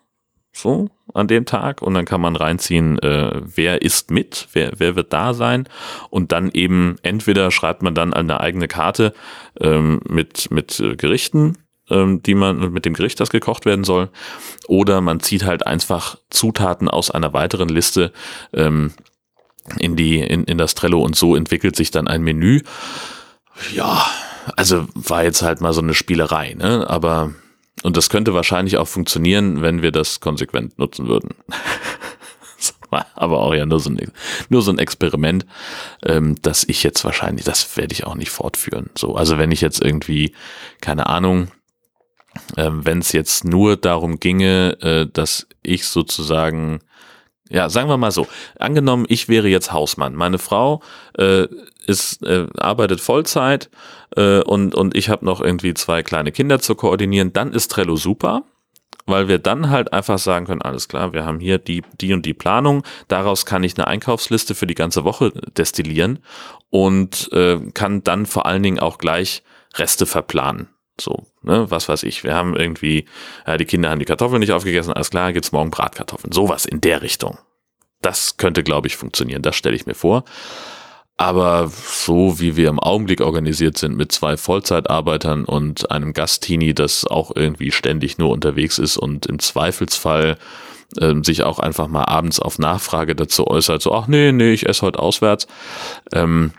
so 0.53 0.89
an 1.13 1.27
dem 1.27 1.45
Tag 1.45 1.81
und 1.81 1.93
dann 1.93 2.05
kann 2.05 2.21
man 2.21 2.35
reinziehen, 2.35 2.99
äh, 2.99 3.41
wer 3.43 3.81
ist 3.81 4.11
mit, 4.11 4.47
wer, 4.53 4.73
wer 4.77 4.95
wird 4.95 5.11
da 5.11 5.33
sein 5.33 5.67
und 6.09 6.31
dann 6.31 6.51
eben 6.51 6.95
entweder 7.01 7.51
schreibt 7.51 7.83
man 7.83 7.95
dann 7.95 8.13
eine 8.13 8.39
eigene 8.39 8.67
Karte 8.67 9.13
ähm, 9.59 9.99
mit, 10.07 10.51
mit 10.51 10.79
äh, 10.79 10.95
Gerichten, 10.95 11.57
ähm, 11.89 12.23
die 12.23 12.35
man 12.35 12.71
mit 12.71 12.85
dem 12.85 12.93
Gericht, 12.93 13.19
das 13.19 13.29
gekocht 13.29 13.65
werden 13.65 13.83
soll, 13.83 14.09
oder 14.67 15.01
man 15.01 15.19
zieht 15.19 15.43
halt 15.43 15.67
einfach 15.67 16.17
Zutaten 16.29 16.87
aus 16.87 17.11
einer 17.11 17.33
weiteren 17.33 17.69
Liste 17.69 18.13
ähm, 18.53 18.93
in 19.79 19.95
die 19.95 20.19
in, 20.19 20.43
in 20.43 20.57
das 20.57 20.75
Trello 20.75 21.01
und 21.01 21.15
so 21.15 21.35
entwickelt 21.35 21.75
sich 21.75 21.89
dann 21.91 22.07
ein 22.07 22.21
Menü. 22.21 22.61
Ja, 23.73 24.05
also 24.57 24.87
war 24.93 25.23
jetzt 25.23 25.41
halt 25.41 25.61
mal 25.61 25.73
so 25.73 25.81
eine 25.81 25.93
Spielerei, 25.93 26.53
ne? 26.53 26.89
Aber 26.89 27.31
und 27.83 27.97
das 27.97 28.09
könnte 28.09 28.33
wahrscheinlich 28.33 28.77
auch 28.77 28.87
funktionieren, 28.87 29.61
wenn 29.61 29.81
wir 29.81 29.91
das 29.91 30.19
konsequent 30.19 30.79
nutzen 30.79 31.07
würden. 31.07 31.35
aber 33.15 33.39
auch 33.39 33.53
ja 33.53 33.65
nur 33.65 33.79
so 33.79 33.89
ein, 33.89 34.11
nur 34.49 34.61
so 34.61 34.71
ein 34.71 34.79
Experiment, 34.79 35.45
ähm, 36.03 36.35
dass 36.41 36.63
ich 36.63 36.83
jetzt 36.83 37.03
wahrscheinlich, 37.03 37.45
das 37.45 37.75
werde 37.77 37.93
ich 37.93 38.05
auch 38.05 38.15
nicht 38.15 38.29
fortführen. 38.29 38.89
So, 38.95 39.15
also 39.15 39.37
wenn 39.37 39.51
ich 39.51 39.61
jetzt 39.61 39.81
irgendwie, 39.81 40.33
keine 40.81 41.07
Ahnung, 41.07 41.49
ähm, 42.57 42.85
wenn 42.85 42.99
es 42.99 43.11
jetzt 43.11 43.45
nur 43.45 43.77
darum 43.77 44.19
ginge, 44.19 44.77
äh, 44.81 45.07
dass 45.11 45.47
ich 45.61 45.87
sozusagen 45.87 46.79
ja, 47.49 47.69
sagen 47.69 47.87
wir 47.87 47.97
mal 47.97 48.11
so. 48.11 48.27
Angenommen, 48.57 49.05
ich 49.09 49.29
wäre 49.29 49.47
jetzt 49.47 49.71
Hausmann. 49.71 50.15
Meine 50.15 50.39
Frau 50.39 50.81
äh, 51.17 51.47
ist, 51.85 52.23
äh, 52.23 52.47
arbeitet 52.57 53.01
Vollzeit 53.01 53.69
äh, 54.15 54.41
und, 54.41 54.75
und 54.75 54.95
ich 54.95 55.09
habe 55.09 55.25
noch 55.25 55.41
irgendwie 55.41 55.73
zwei 55.73 56.03
kleine 56.03 56.31
Kinder 56.31 56.59
zu 56.59 56.75
koordinieren. 56.75 57.33
Dann 57.33 57.53
ist 57.53 57.71
Trello 57.71 57.95
super, 57.95 58.43
weil 59.05 59.27
wir 59.27 59.37
dann 59.37 59.69
halt 59.69 59.93
einfach 59.93 60.17
sagen 60.17 60.45
können, 60.45 60.61
alles 60.61 60.87
klar, 60.87 61.13
wir 61.13 61.25
haben 61.25 61.39
hier 61.39 61.57
die, 61.57 61.83
die 61.99 62.13
und 62.13 62.25
die 62.25 62.33
Planung. 62.33 62.83
Daraus 63.07 63.45
kann 63.45 63.63
ich 63.63 63.77
eine 63.77 63.87
Einkaufsliste 63.87 64.55
für 64.55 64.67
die 64.67 64.75
ganze 64.75 65.03
Woche 65.03 65.31
destillieren 65.57 66.19
und 66.69 67.31
äh, 67.33 67.59
kann 67.73 68.03
dann 68.03 68.25
vor 68.25 68.45
allen 68.45 68.63
Dingen 68.63 68.79
auch 68.79 68.97
gleich 68.97 69.43
Reste 69.75 70.05
verplanen. 70.05 70.69
So, 70.99 71.25
ne, 71.41 71.71
was 71.71 71.89
weiß 71.89 72.03
ich. 72.03 72.23
Wir 72.23 72.35
haben 72.35 72.55
irgendwie, 72.55 73.05
äh, 73.45 73.57
die 73.57 73.65
Kinder 73.65 73.89
haben 73.89 73.99
die 73.99 74.05
Kartoffeln 74.05 74.39
nicht 74.39 74.51
aufgegessen, 74.51 74.93
alles 74.93 75.09
klar, 75.09 75.33
gibt's 75.33 75.51
morgen 75.51 75.71
Bratkartoffeln. 75.71 76.31
Sowas 76.31 76.65
in 76.65 76.81
der 76.81 77.01
Richtung. 77.01 77.39
Das 78.01 78.37
könnte, 78.37 78.63
glaube 78.63 78.87
ich, 78.87 78.95
funktionieren. 78.95 79.41
Das 79.41 79.55
stelle 79.55 79.75
ich 79.75 79.85
mir 79.85 79.95
vor. 79.95 80.23
Aber 81.15 81.69
so 81.69 82.39
wie 82.39 82.55
wir 82.55 82.69
im 82.69 82.79
Augenblick 82.79 83.21
organisiert 83.21 83.77
sind 83.77 83.95
mit 83.95 84.11
zwei 84.11 84.35
Vollzeitarbeitern 84.35 85.45
und 85.45 85.91
einem 85.91 86.13
Gastini, 86.13 86.73
das 86.73 87.05
auch 87.05 87.31
irgendwie 87.35 87.71
ständig 87.71 88.17
nur 88.17 88.31
unterwegs 88.31 88.79
ist 88.79 88.97
und 88.97 89.27
im 89.27 89.37
Zweifelsfall 89.39 90.37
äh, 90.97 91.13
sich 91.21 91.43
auch 91.43 91.59
einfach 91.59 91.87
mal 91.87 92.05
abends 92.05 92.39
auf 92.39 92.57
Nachfrage 92.57 93.15
dazu 93.15 93.47
äußert, 93.47 93.81
so, 93.81 93.93
ach 93.93 94.07
nee, 94.07 94.31
nee, 94.31 94.53
ich 94.53 94.67
esse 94.67 94.81
heute 94.81 94.99
auswärts, 94.99 95.47
ähm, 96.13 96.51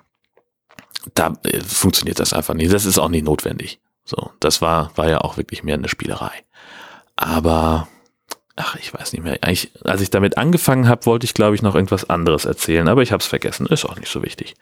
da 1.15 1.35
äh, 1.45 1.61
funktioniert 1.61 2.21
das 2.21 2.33
einfach 2.33 2.55
nicht. 2.55 2.73
Das 2.73 2.87
ist 2.87 2.99
auch 2.99 3.09
nicht 3.09 3.25
notwendig. 3.25 3.81
So, 4.05 4.31
das 4.41 4.63
war, 4.63 4.93
war 4.97 5.09
ja 5.09 5.21
auch 5.21 5.37
wirklich 5.37 5.63
mehr 5.63 5.75
eine 5.75 5.89
Spielerei. 5.89 6.33
Aber, 7.17 7.89
ach, 8.57 8.77
ich 8.77 8.95
weiß 8.95 9.13
nicht 9.13 9.23
mehr. 9.23 9.39
Eigentlich, 9.43 9.73
als 9.85 10.01
ich 10.01 10.11
damit 10.11 10.39
angefangen 10.39 10.89
habe, 10.89 11.07
wollte 11.07 11.25
ich, 11.25 11.35
glaube 11.35 11.55
ich, 11.55 11.63
noch 11.63 11.75
irgendwas 11.75 12.09
anderes 12.09 12.45
erzählen, 12.45 12.89
aber 12.89 13.03
ich 13.03 13.13
habe 13.13 13.21
es 13.21 13.27
vergessen. 13.27 13.67
Ist 13.67 13.85
auch 13.85 13.97
nicht 13.97 14.11
so 14.11 14.23
wichtig. 14.23 14.55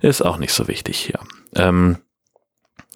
Ist 0.00 0.22
auch 0.22 0.38
nicht 0.38 0.52
so 0.52 0.68
wichtig 0.68 0.98
hier. 0.98 1.18
Ähm, 1.54 1.98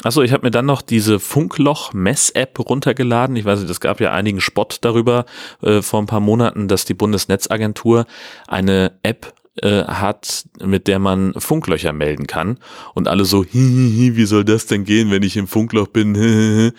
Achso, 0.02 0.22
ich 0.22 0.32
habe 0.32 0.46
mir 0.46 0.50
dann 0.50 0.64
noch 0.64 0.80
diese 0.80 1.20
Funkloch-Mess-App 1.20 2.58
runtergeladen. 2.58 3.37
Ich 3.37 3.44
weiß 3.44 3.60
nicht, 3.60 3.70
es 3.70 3.80
gab 3.80 4.00
ja 4.00 4.12
einigen 4.12 4.40
Spott 4.40 4.78
darüber 4.80 5.26
äh, 5.62 5.82
vor 5.82 6.00
ein 6.00 6.06
paar 6.06 6.20
Monaten, 6.20 6.68
dass 6.68 6.87
die 6.87 6.94
Bundesnetzagentur 6.94 8.06
eine 8.49 8.99
App 9.02 9.34
äh, 9.57 9.85
hat, 9.85 10.45
mit 10.62 10.87
der 10.87 10.99
man 10.99 11.35
Funklöcher 11.37 11.92
melden 11.92 12.26
kann. 12.26 12.59
Und 12.95 13.09
alle 13.09 13.25
so, 13.25 13.45
hihihi, 13.45 14.16
wie 14.16 14.25
soll 14.25 14.45
das 14.45 14.66
denn 14.66 14.85
gehen, 14.85 15.11
wenn 15.11 15.23
ich 15.23 15.37
im 15.37 15.47
Funkloch 15.47 15.88
bin? 15.88 16.14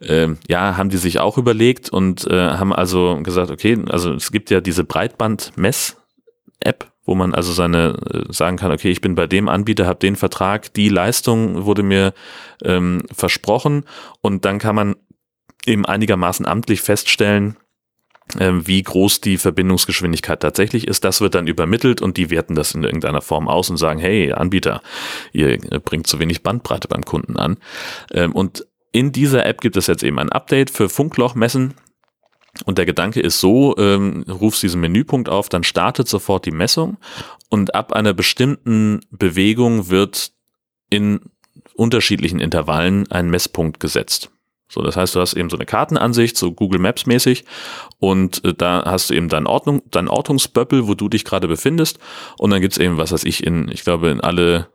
ähm, 0.00 0.38
ja, 0.48 0.76
haben 0.76 0.90
die 0.90 0.96
sich 0.96 1.20
auch 1.20 1.38
überlegt 1.38 1.90
und 1.90 2.26
äh, 2.26 2.50
haben 2.50 2.72
also 2.72 3.20
gesagt, 3.22 3.50
okay, 3.50 3.78
also 3.88 4.12
es 4.14 4.32
gibt 4.32 4.50
ja 4.50 4.60
diese 4.60 4.84
Breitband-Mess-App, 4.84 6.90
wo 7.04 7.14
man 7.14 7.34
also 7.34 7.52
seine 7.52 7.96
äh, 8.12 8.32
sagen 8.32 8.56
kann, 8.56 8.72
okay, 8.72 8.90
ich 8.90 9.00
bin 9.00 9.14
bei 9.14 9.26
dem 9.26 9.48
Anbieter, 9.48 9.86
habe 9.86 9.98
den 9.98 10.16
Vertrag, 10.16 10.72
die 10.74 10.88
Leistung 10.88 11.64
wurde 11.64 11.82
mir 11.82 12.12
ähm, 12.64 13.02
versprochen 13.12 13.84
und 14.20 14.44
dann 14.44 14.58
kann 14.58 14.74
man 14.74 14.96
eben 15.66 15.86
einigermaßen 15.86 16.46
amtlich 16.46 16.80
feststellen, 16.80 17.56
wie 18.38 18.82
groß 18.82 19.20
die 19.20 19.38
Verbindungsgeschwindigkeit 19.38 20.40
tatsächlich 20.40 20.86
ist. 20.86 21.04
Das 21.04 21.20
wird 21.20 21.34
dann 21.34 21.46
übermittelt 21.46 22.02
und 22.02 22.16
die 22.16 22.30
werten 22.30 22.54
das 22.54 22.74
in 22.74 22.84
irgendeiner 22.84 23.22
Form 23.22 23.48
aus 23.48 23.70
und 23.70 23.78
sagen, 23.78 23.98
hey, 24.00 24.32
Anbieter, 24.32 24.82
ihr 25.32 25.58
bringt 25.58 26.06
zu 26.06 26.18
wenig 26.18 26.42
Bandbreite 26.42 26.88
beim 26.88 27.04
Kunden 27.04 27.36
an. 27.36 27.56
Ähm, 28.12 28.32
und 28.32 28.66
in 28.92 29.12
dieser 29.12 29.46
App 29.46 29.60
gibt 29.60 29.76
es 29.76 29.86
jetzt 29.86 30.02
eben 30.02 30.18
ein 30.18 30.32
Update 30.32 30.70
für 30.70 30.88
Funklochmessen. 30.88 31.74
Und 32.64 32.78
der 32.78 32.86
Gedanke 32.86 33.20
ist 33.20 33.40
so, 33.40 33.76
ähm, 33.78 34.24
rufst 34.28 34.62
diesen 34.62 34.80
Menüpunkt 34.80 35.28
auf, 35.28 35.48
dann 35.48 35.64
startet 35.64 36.08
sofort 36.08 36.44
die 36.46 36.50
Messung 36.50 36.96
und 37.50 37.74
ab 37.74 37.92
einer 37.92 38.14
bestimmten 38.14 39.00
Bewegung 39.10 39.90
wird 39.90 40.32
in 40.90 41.20
unterschiedlichen 41.74 42.40
Intervallen 42.40 43.10
ein 43.10 43.30
Messpunkt 43.30 43.78
gesetzt. 43.78 44.30
So, 44.68 44.82
das 44.82 44.96
heißt, 44.96 45.14
du 45.14 45.20
hast 45.20 45.34
eben 45.34 45.48
so 45.48 45.56
eine 45.56 45.66
Kartenansicht, 45.66 46.36
so 46.36 46.52
Google 46.52 46.80
Maps 46.80 47.06
mäßig, 47.06 47.44
und 47.98 48.44
äh, 48.44 48.54
da 48.54 48.84
hast 48.84 49.10
du 49.10 49.14
eben 49.14 49.28
dein 49.28 49.46
Ordnung, 49.46 49.82
dein 49.90 50.08
Ortungsböppel, 50.08 50.86
wo 50.86 50.94
du 50.94 51.08
dich 51.08 51.24
gerade 51.24 51.48
befindest, 51.48 51.98
und 52.38 52.50
dann 52.50 52.60
gibt's 52.60 52.78
eben, 52.78 52.98
was 52.98 53.12
weiß 53.12 53.24
ich, 53.24 53.44
in, 53.44 53.68
ich 53.68 53.82
glaube, 53.82 54.10
in 54.10 54.20
alle 54.20 54.68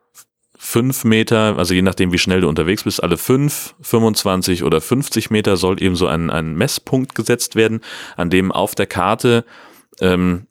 fünf 0.57 1.03
Meter, 1.03 1.57
also 1.57 1.73
je 1.73 1.81
nachdem, 1.81 2.13
wie 2.13 2.17
schnell 2.17 2.41
du 2.41 2.47
unterwegs 2.47 2.83
bist, 2.83 3.03
alle 3.03 3.17
fünf, 3.17 3.75
25 3.81 4.63
oder 4.63 4.79
50 4.79 5.29
Meter 5.29 5.57
soll 5.57 5.81
eben 5.83 5.95
so 5.95 6.07
ein, 6.07 6.29
ein 6.29 6.55
Messpunkt 6.55 7.15
gesetzt 7.15 7.55
werden, 7.55 7.81
an 8.15 8.29
dem 8.29 8.51
auf 8.51 8.73
der 8.73 8.87
Karte 8.87 9.43
ähm, 9.99 10.47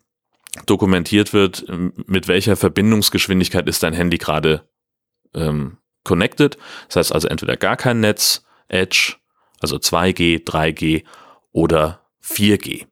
dokumentiert 0.67 1.33
wird, 1.33 1.65
mit 2.07 2.29
welcher 2.29 2.57
Verbindungsgeschwindigkeit 2.57 3.67
ist 3.67 3.83
dein 3.83 3.95
Handy 3.95 4.19
gerade 4.19 4.69
ähm, 5.35 5.79
connected. 6.05 6.59
Das 6.89 6.97
heißt 6.97 7.13
also 7.13 7.29
entweder 7.29 7.57
gar 7.57 7.77
kein 7.77 8.01
Netz, 8.01 8.45
Edge 8.69 9.17
also 9.63 9.77
2G, 9.77 10.45
3G 10.45 11.05
oder 11.53 12.01
4G. 12.23 12.87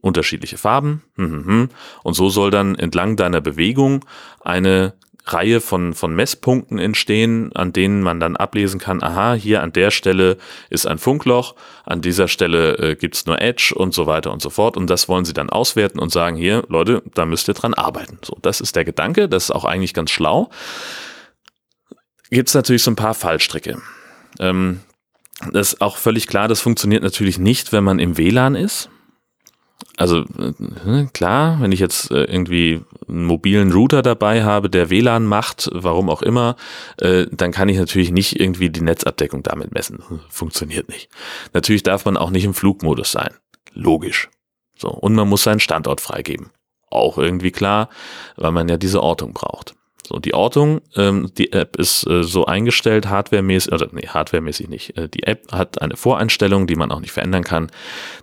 Unterschiedliche 0.00 0.56
Farben. 0.56 1.02
Hm, 1.16 1.32
hm, 1.32 1.44
hm. 1.46 1.68
Und 2.02 2.14
so 2.14 2.30
soll 2.30 2.50
dann 2.50 2.74
entlang 2.74 3.16
deiner 3.16 3.40
Bewegung 3.40 4.04
eine 4.40 4.94
Reihe 5.26 5.60
von, 5.60 5.94
von 5.94 6.14
Messpunkten 6.14 6.78
entstehen, 6.78 7.54
an 7.54 7.72
denen 7.72 8.02
man 8.02 8.20
dann 8.20 8.36
ablesen 8.36 8.80
kann, 8.80 9.02
aha, 9.02 9.34
hier 9.34 9.62
an 9.62 9.72
der 9.72 9.90
Stelle 9.90 10.38
ist 10.70 10.86
ein 10.86 10.98
Funkloch, 10.98 11.54
an 11.84 12.00
dieser 12.00 12.28
Stelle 12.28 12.78
äh, 12.78 12.96
gibt's 12.96 13.26
nur 13.26 13.40
Edge 13.40 13.74
und 13.76 13.94
so 13.94 14.06
weiter 14.06 14.32
und 14.32 14.42
so 14.42 14.50
fort. 14.50 14.76
Und 14.76 14.88
das 14.88 15.08
wollen 15.08 15.24
sie 15.24 15.34
dann 15.34 15.50
auswerten 15.50 15.98
und 15.98 16.10
sagen, 16.10 16.36
hier, 16.36 16.64
Leute, 16.68 17.02
da 17.14 17.26
müsst 17.26 17.48
ihr 17.48 17.54
dran 17.54 17.74
arbeiten. 17.74 18.18
So, 18.22 18.36
das 18.42 18.60
ist 18.60 18.76
der 18.76 18.84
Gedanke, 18.84 19.28
das 19.28 19.44
ist 19.44 19.50
auch 19.50 19.64
eigentlich 19.64 19.94
ganz 19.94 20.10
schlau. 20.10 20.50
Gibt's 22.30 22.54
natürlich 22.54 22.82
so 22.82 22.90
ein 22.90 22.96
paar 22.96 23.14
Fallstricke. 23.14 23.80
Ähm, 24.38 24.80
das 25.52 25.74
ist 25.74 25.80
auch 25.80 25.96
völlig 25.96 26.26
klar, 26.26 26.48
das 26.48 26.60
funktioniert 26.60 27.02
natürlich 27.02 27.38
nicht, 27.38 27.72
wenn 27.72 27.84
man 27.84 27.98
im 27.98 28.18
WLAN 28.18 28.54
ist. 28.54 28.90
Also 29.96 30.24
äh, 30.38 31.06
klar, 31.12 31.60
wenn 31.60 31.72
ich 31.72 31.80
jetzt 31.80 32.10
äh, 32.10 32.24
irgendwie 32.24 32.80
einen 33.08 33.24
mobilen 33.24 33.72
Router 33.72 34.02
dabei 34.02 34.44
habe, 34.44 34.70
der 34.70 34.90
WLAN 34.90 35.26
macht, 35.26 35.70
warum 35.72 36.08
auch 36.08 36.22
immer, 36.22 36.56
äh, 36.98 37.26
dann 37.30 37.52
kann 37.52 37.68
ich 37.68 37.78
natürlich 37.78 38.10
nicht 38.10 38.38
irgendwie 38.38 38.70
die 38.70 38.82
Netzabdeckung 38.82 39.42
damit 39.42 39.72
messen. 39.72 40.02
Funktioniert 40.28 40.88
nicht. 40.88 41.10
Natürlich 41.52 41.82
darf 41.82 42.04
man 42.04 42.16
auch 42.16 42.30
nicht 42.30 42.44
im 42.44 42.54
Flugmodus 42.54 43.12
sein. 43.12 43.34
Logisch. 43.72 44.28
So, 44.76 44.88
und 44.88 45.14
man 45.14 45.28
muss 45.28 45.42
seinen 45.42 45.60
Standort 45.60 46.00
freigeben. 46.00 46.50
Auch 46.90 47.18
irgendwie 47.18 47.50
klar, 47.52 47.88
weil 48.36 48.52
man 48.52 48.68
ja 48.68 48.76
diese 48.76 49.02
Ortung 49.02 49.32
braucht. 49.32 49.74
So, 50.10 50.18
die 50.18 50.34
Ortung, 50.34 50.80
ähm, 50.96 51.30
die 51.38 51.52
App 51.52 51.76
ist 51.76 52.04
äh, 52.08 52.24
so 52.24 52.44
eingestellt, 52.44 53.08
hardwaremäßig, 53.08 53.72
oder 53.72 53.88
nee, 53.92 54.08
hardwaremäßig 54.08 54.68
nicht. 54.68 54.96
Äh, 54.98 55.08
die 55.08 55.22
App 55.22 55.52
hat 55.52 55.80
eine 55.80 55.96
Voreinstellung, 55.96 56.66
die 56.66 56.74
man 56.74 56.90
auch 56.90 56.98
nicht 56.98 57.12
verändern 57.12 57.44
kann, 57.44 57.70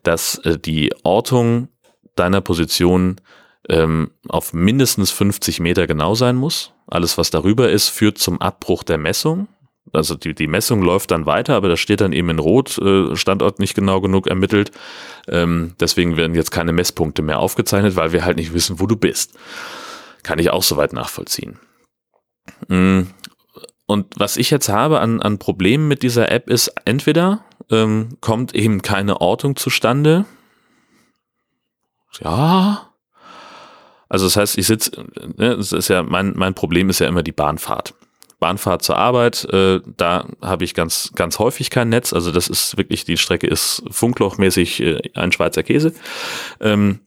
dass 0.04 0.38
äh, 0.40 0.60
die 0.60 0.94
Ortung 1.04 1.70
deiner 2.16 2.42
Position 2.42 3.22
ähm, 3.70 4.12
auf 4.28 4.52
mindestens 4.52 5.12
50 5.12 5.62
Meter 5.62 5.88
genau 5.88 6.14
sein 6.14 6.36
muss. 6.36 6.74
Alles, 6.88 7.18
was 7.18 7.30
darüber 7.30 7.70
ist, 7.70 7.88
führt 7.88 8.18
zum 8.18 8.42
Abbruch 8.42 8.84
der 8.84 8.98
Messung. 8.98 9.48
Also 9.94 10.16
die, 10.16 10.36
die 10.36 10.48
Messung 10.48 10.82
läuft 10.82 11.12
dann 11.12 11.26
weiter, 11.26 11.56
aber 11.56 11.70
da 11.70 11.78
steht 11.78 12.02
dann 12.02 12.12
eben 12.12 12.30
in 12.30 12.40
Rot, 12.40 12.78
äh, 12.80 13.16
Standort 13.16 13.60
nicht 13.60 13.76
genau 13.76 14.02
genug 14.02 14.28
ermittelt. 14.28 14.72
Ähm, 15.30 15.74
deswegen 15.80 16.18
werden 16.18 16.36
jetzt 16.36 16.52
keine 16.52 16.74
Messpunkte 16.74 17.22
mehr 17.22 17.40
aufgezeichnet, 17.40 17.96
weil 17.96 18.12
wir 18.12 18.26
halt 18.26 18.36
nicht 18.36 18.54
wissen, 18.54 18.82
wo 18.82 18.88
du 18.88 18.98
bist. 18.98 19.38
Kann 20.24 20.38
ich 20.38 20.50
auch 20.50 20.64
soweit 20.64 20.92
nachvollziehen. 20.92 21.58
Mm. 22.68 23.04
Und 23.86 24.08
was 24.18 24.36
ich 24.36 24.50
jetzt 24.50 24.68
habe 24.68 25.00
an, 25.00 25.22
an 25.22 25.40
Problemen 25.40 25.88
mit 25.88 26.04
dieser 26.04 26.30
App 26.30 26.50
ist, 26.50 26.74
entweder 26.84 27.46
ähm, 27.72 28.18
kommt 28.20 28.54
eben 28.54 28.82
keine 28.82 29.22
Ortung 29.22 29.56
zustande. 29.56 30.26
Ja. 32.20 32.92
Also 34.10 34.26
das 34.26 34.36
heißt, 34.36 34.58
ich 34.58 34.68
sitze, 34.68 35.06
ne, 35.38 35.56
das 35.56 35.72
ist 35.72 35.88
ja, 35.88 36.04
mein, 36.04 36.34
mein 36.36 36.54
Problem 36.54 36.90
ist 36.90 37.00
ja 37.00 37.08
immer 37.08 37.24
die 37.24 37.32
Bahnfahrt. 37.32 37.94
Bahnfahrt 38.40 38.84
zur 38.84 38.98
Arbeit, 38.98 39.46
äh, 39.46 39.82
da 39.98 40.28
habe 40.42 40.64
ich 40.64 40.74
ganz, 40.74 41.12
ganz 41.16 41.40
häufig 41.40 41.70
kein 41.70 41.90
Netz. 41.90 42.14
Also 42.14 42.32
das 42.32 42.48
ist 42.50 42.78
wirklich, 42.78 43.04
die 43.04 43.18
Strecke 43.18 43.48
ist 43.48 43.84
funklochmäßig 43.90 44.82
äh, 44.82 45.02
ein 45.16 45.32
Schweizer 45.32 45.64
Käse. 45.64 45.94
Ähm, 46.60 47.00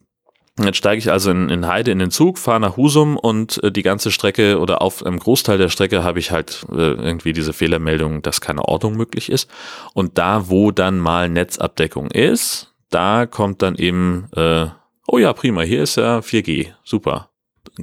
Jetzt 0.64 0.76
steige 0.76 0.98
ich 0.98 1.10
also 1.10 1.30
in, 1.30 1.48
in 1.48 1.66
Heide 1.66 1.90
in 1.90 1.98
den 1.98 2.10
Zug, 2.10 2.38
fahre 2.38 2.60
nach 2.60 2.76
Husum 2.76 3.16
und 3.16 3.62
äh, 3.62 3.72
die 3.72 3.82
ganze 3.82 4.10
Strecke 4.10 4.58
oder 4.58 4.82
auf 4.82 5.04
einem 5.04 5.18
Großteil 5.18 5.58
der 5.58 5.68
Strecke 5.68 6.04
habe 6.04 6.18
ich 6.18 6.30
halt 6.30 6.66
äh, 6.70 6.92
irgendwie 6.92 7.32
diese 7.32 7.52
Fehlermeldung, 7.52 8.22
dass 8.22 8.40
keine 8.40 8.64
Ordnung 8.64 8.96
möglich 8.96 9.30
ist. 9.30 9.50
Und 9.94 10.18
da, 10.18 10.48
wo 10.48 10.70
dann 10.70 10.98
mal 10.98 11.28
Netzabdeckung 11.28 12.10
ist, 12.10 12.72
da 12.90 13.26
kommt 13.26 13.62
dann 13.62 13.76
eben, 13.76 14.28
äh, 14.36 14.66
oh 15.06 15.18
ja, 15.18 15.32
prima, 15.32 15.62
hier 15.62 15.82
ist 15.82 15.96
ja 15.96 16.18
4G, 16.18 16.68
super. 16.84 17.30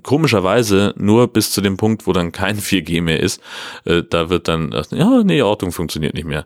Komischerweise 0.03 0.93
nur 0.97 1.27
bis 1.27 1.51
zu 1.51 1.61
dem 1.61 1.77
Punkt, 1.77 2.05
wo 2.07 2.13
dann 2.13 2.31
kein 2.31 2.57
4G 2.57 3.01
mehr 3.01 3.21
ist, 3.21 3.41
äh, 3.85 4.03
da 4.07 4.29
wird 4.29 4.47
dann, 4.47 4.75
ja, 4.91 5.23
nee, 5.23 5.41
Ortung 5.41 5.71
funktioniert 5.71 6.13
nicht 6.13 6.27
mehr. 6.27 6.45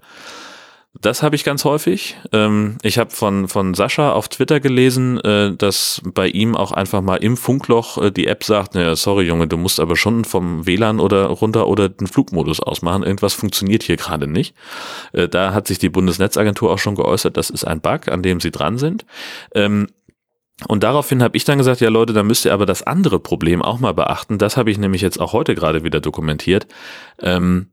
Das 1.00 1.24
habe 1.24 1.38
ich 1.38 1.46
ganz 1.46 1.64
häufig. 1.64 2.18
Ähm, 2.34 2.78
ich 2.84 2.98
habe 2.98 3.12
von, 3.12 3.48
von 3.48 3.74
Sascha 3.74 4.12
auf 4.12 4.28
Twitter 4.28 4.60
gelesen, 4.60 5.20
äh, 5.22 5.56
dass 5.56 6.02
bei 6.04 6.28
ihm 6.28 6.54
auch 6.56 6.74
einfach 6.74 7.02
mal 7.02 7.16
im 7.16 7.38
Funkloch 7.38 7.98
äh, 7.98 8.12
die 8.12 8.28
App 8.28 8.44
sagt, 8.44 8.76
naja, 8.76 8.96
sorry 8.98 9.24
Junge, 9.26 9.48
du 9.48 9.56
musst 9.56 9.80
aber 9.80 9.96
schon 9.96 10.26
vom 10.26 10.66
WLAN 10.68 11.00
oder 11.00 11.28
runter 11.28 11.68
oder 11.68 11.88
den 11.88 12.08
Flugmodus 12.08 12.60
ausmachen. 12.60 13.04
Irgendwas 13.04 13.34
funktioniert 13.34 13.84
hier 13.84 13.96
gerade 13.96 14.28
nicht. 14.28 14.54
Äh, 15.14 15.30
da 15.30 15.54
hat 15.54 15.68
sich 15.68 15.80
die 15.80 15.90
Bundesnetzagentur 15.90 16.70
auch 16.72 16.80
schon 16.80 16.96
geäußert, 16.96 17.38
das 17.38 17.50
ist 17.50 17.64
ein 17.64 17.80
Bug, 17.80 18.10
an 18.10 18.22
dem 18.22 18.42
sie 18.42 18.52
dran 18.52 18.78
sind. 18.78 19.06
Ähm, 19.56 19.88
und 20.68 20.84
daraufhin 20.84 21.24
habe 21.24 21.38
ich 21.38 21.46
dann 21.46 21.58
gesagt, 21.58 21.80
ja 21.80 21.90
Leute, 21.90 22.12
da 22.12 22.22
müsst 22.22 22.44
ihr 22.44 22.54
aber 22.54 22.66
das 22.66 22.84
andere 22.84 23.20
Problem 23.20 23.62
auch 23.62 23.80
mal 23.80 23.94
beachten. 23.94 24.38
Das 24.38 24.58
habe 24.58 24.70
ich 24.70 24.78
nämlich 24.78 25.02
jetzt 25.02 25.22
auch 25.22 25.32
heute 25.32 25.56
gerade 25.56 25.86
wieder 25.86 26.02
dokumentiert. 26.02 26.68
Ähm, 27.20 27.70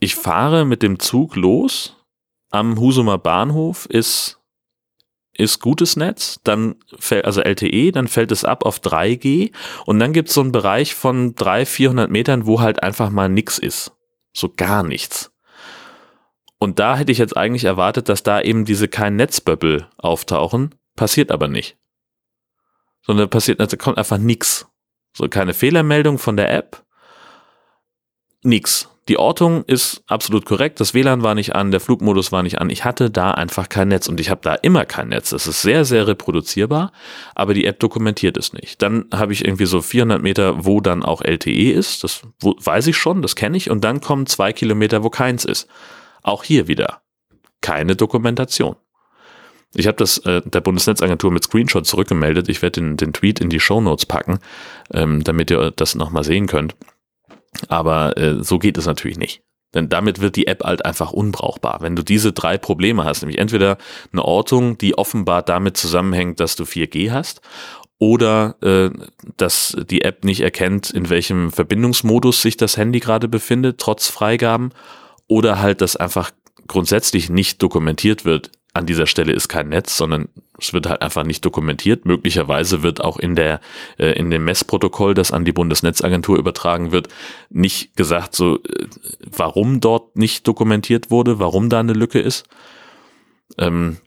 ich 0.00 0.14
fahre 0.14 0.64
mit 0.64 0.82
dem 0.82 0.98
Zug 0.98 1.36
los 1.36 1.97
am 2.50 2.78
Husumer 2.78 3.18
Bahnhof 3.18 3.86
ist 3.86 4.38
ist 5.38 5.60
gutes 5.60 5.96
Netz, 5.96 6.40
dann 6.42 6.74
fällt, 6.98 7.24
also 7.24 7.40
LTE, 7.40 7.92
dann 7.92 8.08
fällt 8.08 8.32
es 8.32 8.44
ab 8.44 8.66
auf 8.66 8.80
3G 8.80 9.52
und 9.86 10.00
dann 10.00 10.12
gibt 10.12 10.28
es 10.28 10.34
so 10.34 10.40
einen 10.40 10.50
Bereich 10.50 10.96
von 10.96 11.36
300, 11.36 11.68
400 11.68 12.10
Metern, 12.10 12.46
wo 12.46 12.60
halt 12.60 12.82
einfach 12.82 13.10
mal 13.10 13.28
nix 13.28 13.56
ist. 13.56 13.92
So 14.34 14.52
gar 14.54 14.82
nichts. 14.82 15.32
Und 16.58 16.80
da 16.80 16.96
hätte 16.96 17.12
ich 17.12 17.18
jetzt 17.18 17.36
eigentlich 17.36 17.64
erwartet, 17.64 18.08
dass 18.08 18.24
da 18.24 18.40
eben 18.40 18.64
diese 18.64 18.88
kein 18.88 19.14
Netzböppel 19.14 19.86
auftauchen, 19.96 20.74
passiert 20.96 21.30
aber 21.30 21.46
nicht. 21.46 21.78
Sondern 23.02 23.30
passiert, 23.30 23.60
also 23.60 23.76
kommt 23.76 23.96
einfach 23.96 24.18
nix. 24.18 24.66
So 25.16 25.28
keine 25.28 25.54
Fehlermeldung 25.54 26.18
von 26.18 26.36
der 26.36 26.52
App, 26.52 26.84
nix. 28.42 28.88
Die 29.08 29.18
Ortung 29.18 29.64
ist 29.64 30.02
absolut 30.06 30.44
korrekt, 30.44 30.80
das 30.80 30.92
WLAN 30.92 31.22
war 31.22 31.34
nicht 31.34 31.54
an, 31.54 31.70
der 31.70 31.80
Flugmodus 31.80 32.30
war 32.30 32.42
nicht 32.42 32.60
an. 32.60 32.68
Ich 32.68 32.84
hatte 32.84 33.10
da 33.10 33.30
einfach 33.30 33.70
kein 33.70 33.88
Netz 33.88 34.06
und 34.06 34.20
ich 34.20 34.28
habe 34.28 34.42
da 34.42 34.54
immer 34.54 34.84
kein 34.84 35.08
Netz. 35.08 35.30
Das 35.30 35.46
ist 35.46 35.62
sehr, 35.62 35.86
sehr 35.86 36.06
reproduzierbar, 36.06 36.92
aber 37.34 37.54
die 37.54 37.64
App 37.64 37.80
dokumentiert 37.80 38.36
es 38.36 38.52
nicht. 38.52 38.82
Dann 38.82 39.06
habe 39.12 39.32
ich 39.32 39.46
irgendwie 39.46 39.64
so 39.64 39.80
400 39.80 40.22
Meter, 40.22 40.66
wo 40.66 40.82
dann 40.82 41.02
auch 41.02 41.22
LTE 41.22 41.72
ist. 41.72 42.04
Das 42.04 42.20
weiß 42.42 42.86
ich 42.88 42.98
schon, 42.98 43.22
das 43.22 43.34
kenne 43.34 43.56
ich. 43.56 43.70
Und 43.70 43.82
dann 43.82 44.02
kommen 44.02 44.26
zwei 44.26 44.52
Kilometer, 44.52 45.02
wo 45.02 45.08
keins 45.08 45.46
ist. 45.46 45.68
Auch 46.22 46.44
hier 46.44 46.68
wieder 46.68 47.00
keine 47.62 47.96
Dokumentation. 47.96 48.76
Ich 49.74 49.86
habe 49.86 49.96
das 49.96 50.18
äh, 50.18 50.42
der 50.44 50.60
Bundesnetzagentur 50.60 51.30
mit 51.30 51.44
Screenshot 51.44 51.86
zurückgemeldet. 51.86 52.48
Ich 52.48 52.62
werde 52.62 52.80
den, 52.80 52.96
den 52.96 53.12
Tweet 53.12 53.40
in 53.40 53.50
die 53.50 53.60
Show 53.60 53.80
Notes 53.80 54.06
packen, 54.06 54.38
ähm, 54.92 55.24
damit 55.24 55.50
ihr 55.50 55.70
das 55.70 55.94
nochmal 55.94 56.24
sehen 56.24 56.46
könnt. 56.46 56.74
Aber 57.68 58.16
äh, 58.16 58.42
so 58.42 58.58
geht 58.58 58.78
es 58.78 58.86
natürlich 58.86 59.18
nicht. 59.18 59.42
Denn 59.74 59.88
damit 59.88 60.20
wird 60.20 60.36
die 60.36 60.46
App 60.46 60.64
halt 60.64 60.84
einfach 60.84 61.12
unbrauchbar. 61.12 61.78
Wenn 61.80 61.94
du 61.94 62.02
diese 62.02 62.32
drei 62.32 62.56
Probleme 62.56 63.04
hast, 63.04 63.22
nämlich 63.22 63.38
entweder 63.38 63.76
eine 64.12 64.24
Ortung, 64.24 64.78
die 64.78 64.96
offenbar 64.96 65.42
damit 65.42 65.76
zusammenhängt, 65.76 66.40
dass 66.40 66.56
du 66.56 66.64
4G 66.64 67.10
hast, 67.10 67.42
oder 67.98 68.56
äh, 68.62 68.90
dass 69.36 69.76
die 69.90 70.02
App 70.02 70.24
nicht 70.24 70.40
erkennt, 70.40 70.90
in 70.90 71.10
welchem 71.10 71.50
Verbindungsmodus 71.50 72.40
sich 72.40 72.56
das 72.56 72.76
Handy 72.76 73.00
gerade 73.00 73.28
befindet, 73.28 73.78
trotz 73.78 74.08
Freigaben, 74.08 74.70
oder 75.26 75.60
halt, 75.60 75.80
dass 75.80 75.96
einfach 75.96 76.30
grundsätzlich 76.68 77.28
nicht 77.28 77.62
dokumentiert 77.62 78.24
wird, 78.24 78.52
an 78.74 78.86
dieser 78.86 79.06
Stelle 79.06 79.32
ist 79.32 79.48
kein 79.48 79.68
Netz, 79.68 79.96
sondern 79.96 80.28
es 80.58 80.72
wird 80.72 80.88
halt 80.88 81.02
einfach 81.02 81.24
nicht 81.24 81.44
dokumentiert. 81.44 82.04
Möglicherweise 82.04 82.82
wird 82.82 83.00
auch 83.00 83.18
in 83.18 83.34
der 83.34 83.60
äh, 83.98 84.12
in 84.12 84.30
dem 84.30 84.44
Messprotokoll, 84.44 85.14
das 85.14 85.32
an 85.32 85.44
die 85.44 85.52
Bundesnetzagentur 85.52 86.38
übertragen 86.38 86.92
wird, 86.92 87.08
nicht 87.50 87.96
gesagt, 87.96 88.34
so 88.34 88.56
äh, 88.56 88.86
warum 89.24 89.80
dort 89.80 90.16
nicht 90.16 90.46
dokumentiert 90.46 91.10
wurde, 91.10 91.38
warum 91.38 91.68
da 91.68 91.80
eine 91.80 91.92
Lücke 91.92 92.20
ist. 92.20 92.46
Ähm, 93.56 93.98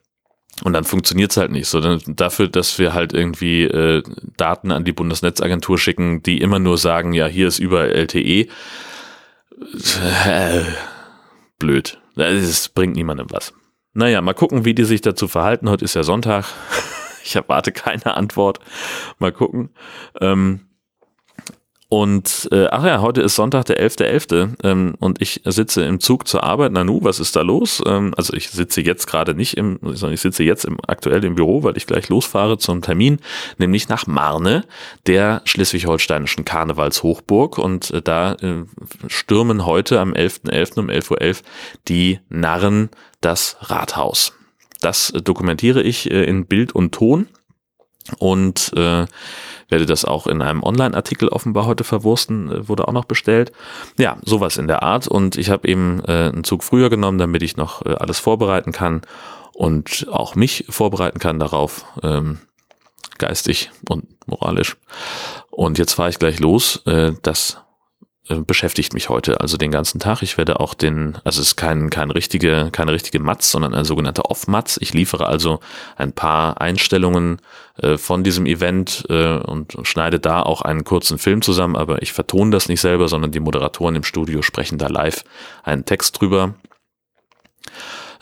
und 0.63 0.74
dann 0.74 0.84
funktioniert 0.84 1.32
es 1.32 1.38
halt 1.38 1.52
nicht. 1.52 1.67
So, 1.67 1.97
dafür, 2.08 2.47
dass 2.47 2.78
wir 2.78 2.93
halt 2.93 3.13
irgendwie 3.13 3.63
äh, 3.63 4.04
Daten 4.38 4.71
an 4.71 4.86
die 4.86 4.91
Bundesnetzagentur 4.91 5.80
schicken, 5.80 6.21
die 6.21 6.39
immer 6.39 6.60
nur 6.60 6.78
sagen, 6.78 7.13
ja, 7.13 7.26
hier 7.26 7.47
ist 7.47 7.60
über 7.60 7.88
LTE. 7.88 8.47
Äh, 10.26 10.62
blöd. 11.58 12.00
Das 12.15 12.69
bringt 12.69 12.95
niemandem 12.95 13.28
was. 13.32 13.54
Naja, 13.93 14.21
mal 14.21 14.34
gucken, 14.34 14.63
wie 14.63 14.73
die 14.73 14.86
sich 14.86 15.01
dazu 15.01 15.27
verhalten. 15.27 15.69
Heute 15.69 15.86
ist 15.86 15.95
ja 15.95 16.04
Sonntag. 16.04 16.45
Ich 17.23 17.36
erwarte 17.36 17.71
keine 17.71 18.17
Antwort. 18.17 18.60
Mal 19.19 19.32
gucken. 19.32 19.69
Ähm, 20.19 20.62
und 21.93 22.47
äh, 22.54 22.67
ach 22.71 22.86
ja, 22.86 23.01
heute 23.01 23.21
ist 23.21 23.36
Sonntag, 23.36 23.65
der 23.65 23.86
11.11. 23.86 24.32
.11., 24.32 24.49
ähm, 24.63 24.93
und 24.99 25.21
ich 25.21 25.41
sitze 25.43 25.84
im 25.84 25.99
Zug 25.99 26.25
zur 26.25 26.41
Arbeit. 26.41 26.71
Nanu, 26.71 27.04
was 27.04 27.19
ist 27.19 27.36
da 27.36 27.41
los? 27.41 27.84
Ähm, 27.86 28.13
also 28.15 28.32
ich 28.32 28.49
sitze 28.49 28.80
jetzt 28.80 29.08
gerade 29.08 29.36
nicht 29.36 29.58
im, 29.58 29.77
sondern 29.82 30.13
ich 30.13 30.21
sitze 30.21 30.45
jetzt 30.45 30.63
im, 30.63 30.77
aktuell 30.88 31.21
im 31.25 31.36
Büro, 31.36 31.63
weil 31.63 31.75
ich 31.75 31.88
gleich 31.88 32.08
losfahre 32.08 32.58
zum 32.58 32.82
Termin, 32.82 33.19
nämlich 33.58 33.89
nach 33.89 34.08
Marne, 34.08 34.63
der 35.06 35.41
schleswig-holsteinischen 35.43 36.45
Karnevalshochburg. 36.45 37.58
Und 37.58 37.91
äh, 37.91 38.01
da 38.01 38.36
äh, 38.36 38.63
stürmen 39.08 39.65
heute 39.65 39.99
am 39.99 40.13
11.11. 40.13 40.49
.11. 40.49 40.80
um 40.80 40.89
11.11 40.89 41.12
Uhr 41.12 41.43
die 41.89 42.19
Narren 42.30 42.89
das 43.19 43.58
Rathaus. 43.60 44.32
Das 44.80 45.12
dokumentiere 45.12 45.84
ich 45.84 46.10
äh, 46.10 46.23
in 46.23 46.45
Bild 46.45 46.71
und 46.71 46.93
Ton 46.93 47.27
und 48.17 48.71
äh, 48.75 49.05
werde 49.69 49.85
das 49.85 50.05
auch 50.05 50.27
in 50.27 50.41
einem 50.41 50.63
Online-Artikel 50.63 51.29
offenbar 51.29 51.65
heute 51.65 51.83
verwursten, 51.83 52.51
äh, 52.51 52.67
wurde 52.67 52.87
auch 52.87 52.93
noch 52.93 53.05
bestellt. 53.05 53.51
Ja, 53.97 54.17
sowas 54.23 54.57
in 54.57 54.67
der 54.67 54.83
Art. 54.83 55.07
Und 55.07 55.37
ich 55.37 55.49
habe 55.49 55.67
eben 55.67 56.01
äh, 56.05 56.29
einen 56.29 56.43
Zug 56.43 56.63
früher 56.63 56.89
genommen, 56.89 57.17
damit 57.17 57.41
ich 57.41 57.57
noch 57.57 57.85
äh, 57.85 57.93
alles 57.95 58.19
vorbereiten 58.19 58.71
kann 58.71 59.01
und 59.53 60.07
auch 60.11 60.35
mich 60.35 60.65
vorbereiten 60.69 61.19
kann 61.19 61.39
darauf, 61.39 61.85
ähm, 62.03 62.39
geistig 63.17 63.71
und 63.87 64.05
moralisch. 64.27 64.77
Und 65.49 65.77
jetzt 65.77 65.93
fahre 65.93 66.09
ich 66.09 66.19
gleich 66.19 66.39
los. 66.39 66.81
Äh, 66.85 67.13
das 67.21 67.57
äh, 68.32 68.41
beschäftigt 68.46 68.94
mich 68.94 69.10
heute 69.10 69.41
also 69.41 69.58
den 69.58 69.72
ganzen 69.72 70.00
Tag. 70.00 70.22
Ich 70.22 70.38
werde 70.38 70.60
auch 70.60 70.74
den, 70.74 71.17
also 71.24 71.41
es 71.41 71.48
ist 71.48 71.56
kein, 71.56 71.89
kein 71.89 72.12
richtige, 72.12 72.70
keine 72.72 72.94
richtige 72.94 73.20
Matz, 73.20 73.52
sondern 73.52 73.74
ein 73.74 73.86
sogenannter 73.86 74.30
Off-Matz. 74.30 74.78
Ich 74.82 74.94
liefere 74.94 75.26
also 75.26 75.60
ein 75.98 76.13
paar 76.13 76.62
Einstellungen 76.62 77.41
äh, 77.82 77.98
von 77.98 78.24
diesem 78.24 78.46
Event 78.46 79.04
äh, 79.10 79.38
und 79.38 79.78
schneide 79.84 80.20
da 80.20 80.41
auch 80.41 80.62
einen 80.62 80.84
kurzen 80.84 81.17
Film 81.17 81.41
zusammen, 81.41 81.76
aber 81.76 82.02
ich 82.02 82.13
vertone 82.13 82.52
das 82.52 82.70
nicht 82.70 82.82
selber, 82.82 83.08
sondern 83.08 83.32
die 83.32 83.39
Moderatoren 83.39 83.96
im 83.96 84.04
Studio 84.04 84.41
sprechen 84.41 84.78
da 84.78 84.88
live 84.88 85.24
einen 85.63 85.86
Text 85.86 86.20
drüber. 86.22 86.56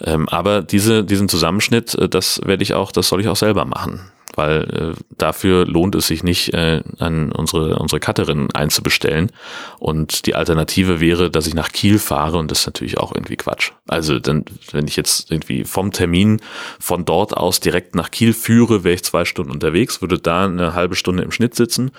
Ähm, 0.01 0.27
aber 0.29 0.61
diese, 0.61 1.03
diesen 1.03 1.29
Zusammenschnitt, 1.29 1.93
äh, 1.95 2.09
das 2.09 2.41
werde 2.43 2.63
ich 2.63 2.73
auch, 2.73 2.91
das 2.91 3.09
soll 3.09 3.21
ich 3.21 3.27
auch 3.27 3.35
selber 3.35 3.65
machen 3.65 4.11
weil 4.35 4.63
äh, 4.95 5.01
dafür 5.17 5.65
lohnt 5.65 5.95
es 5.95 6.07
sich 6.07 6.23
nicht, 6.23 6.53
äh, 6.53 6.81
an 6.99 7.31
unsere, 7.31 7.77
unsere 7.77 7.99
Cutterin 7.99 8.49
einzubestellen. 8.53 9.31
Und 9.79 10.25
die 10.25 10.35
Alternative 10.35 10.99
wäre, 10.99 11.29
dass 11.29 11.47
ich 11.47 11.53
nach 11.53 11.71
Kiel 11.71 11.99
fahre 11.99 12.37
und 12.37 12.51
das 12.51 12.61
ist 12.61 12.65
natürlich 12.67 12.97
auch 12.97 13.13
irgendwie 13.13 13.37
Quatsch. 13.37 13.71
Also 13.87 14.19
dann, 14.19 14.45
wenn 14.71 14.87
ich 14.87 14.95
jetzt 14.95 15.31
irgendwie 15.31 15.63
vom 15.63 15.91
Termin 15.91 16.41
von 16.79 17.05
dort 17.05 17.35
aus 17.35 17.59
direkt 17.59 17.95
nach 17.95 18.11
Kiel 18.11 18.33
führe, 18.33 18.83
wäre 18.83 18.95
ich 18.95 19.03
zwei 19.03 19.25
Stunden 19.25 19.51
unterwegs, 19.51 20.01
würde 20.01 20.19
da 20.19 20.45
eine 20.45 20.73
halbe 20.73 20.95
Stunde 20.95 21.23
im 21.23 21.31
Schnitt 21.31 21.55
sitzen 21.55 21.91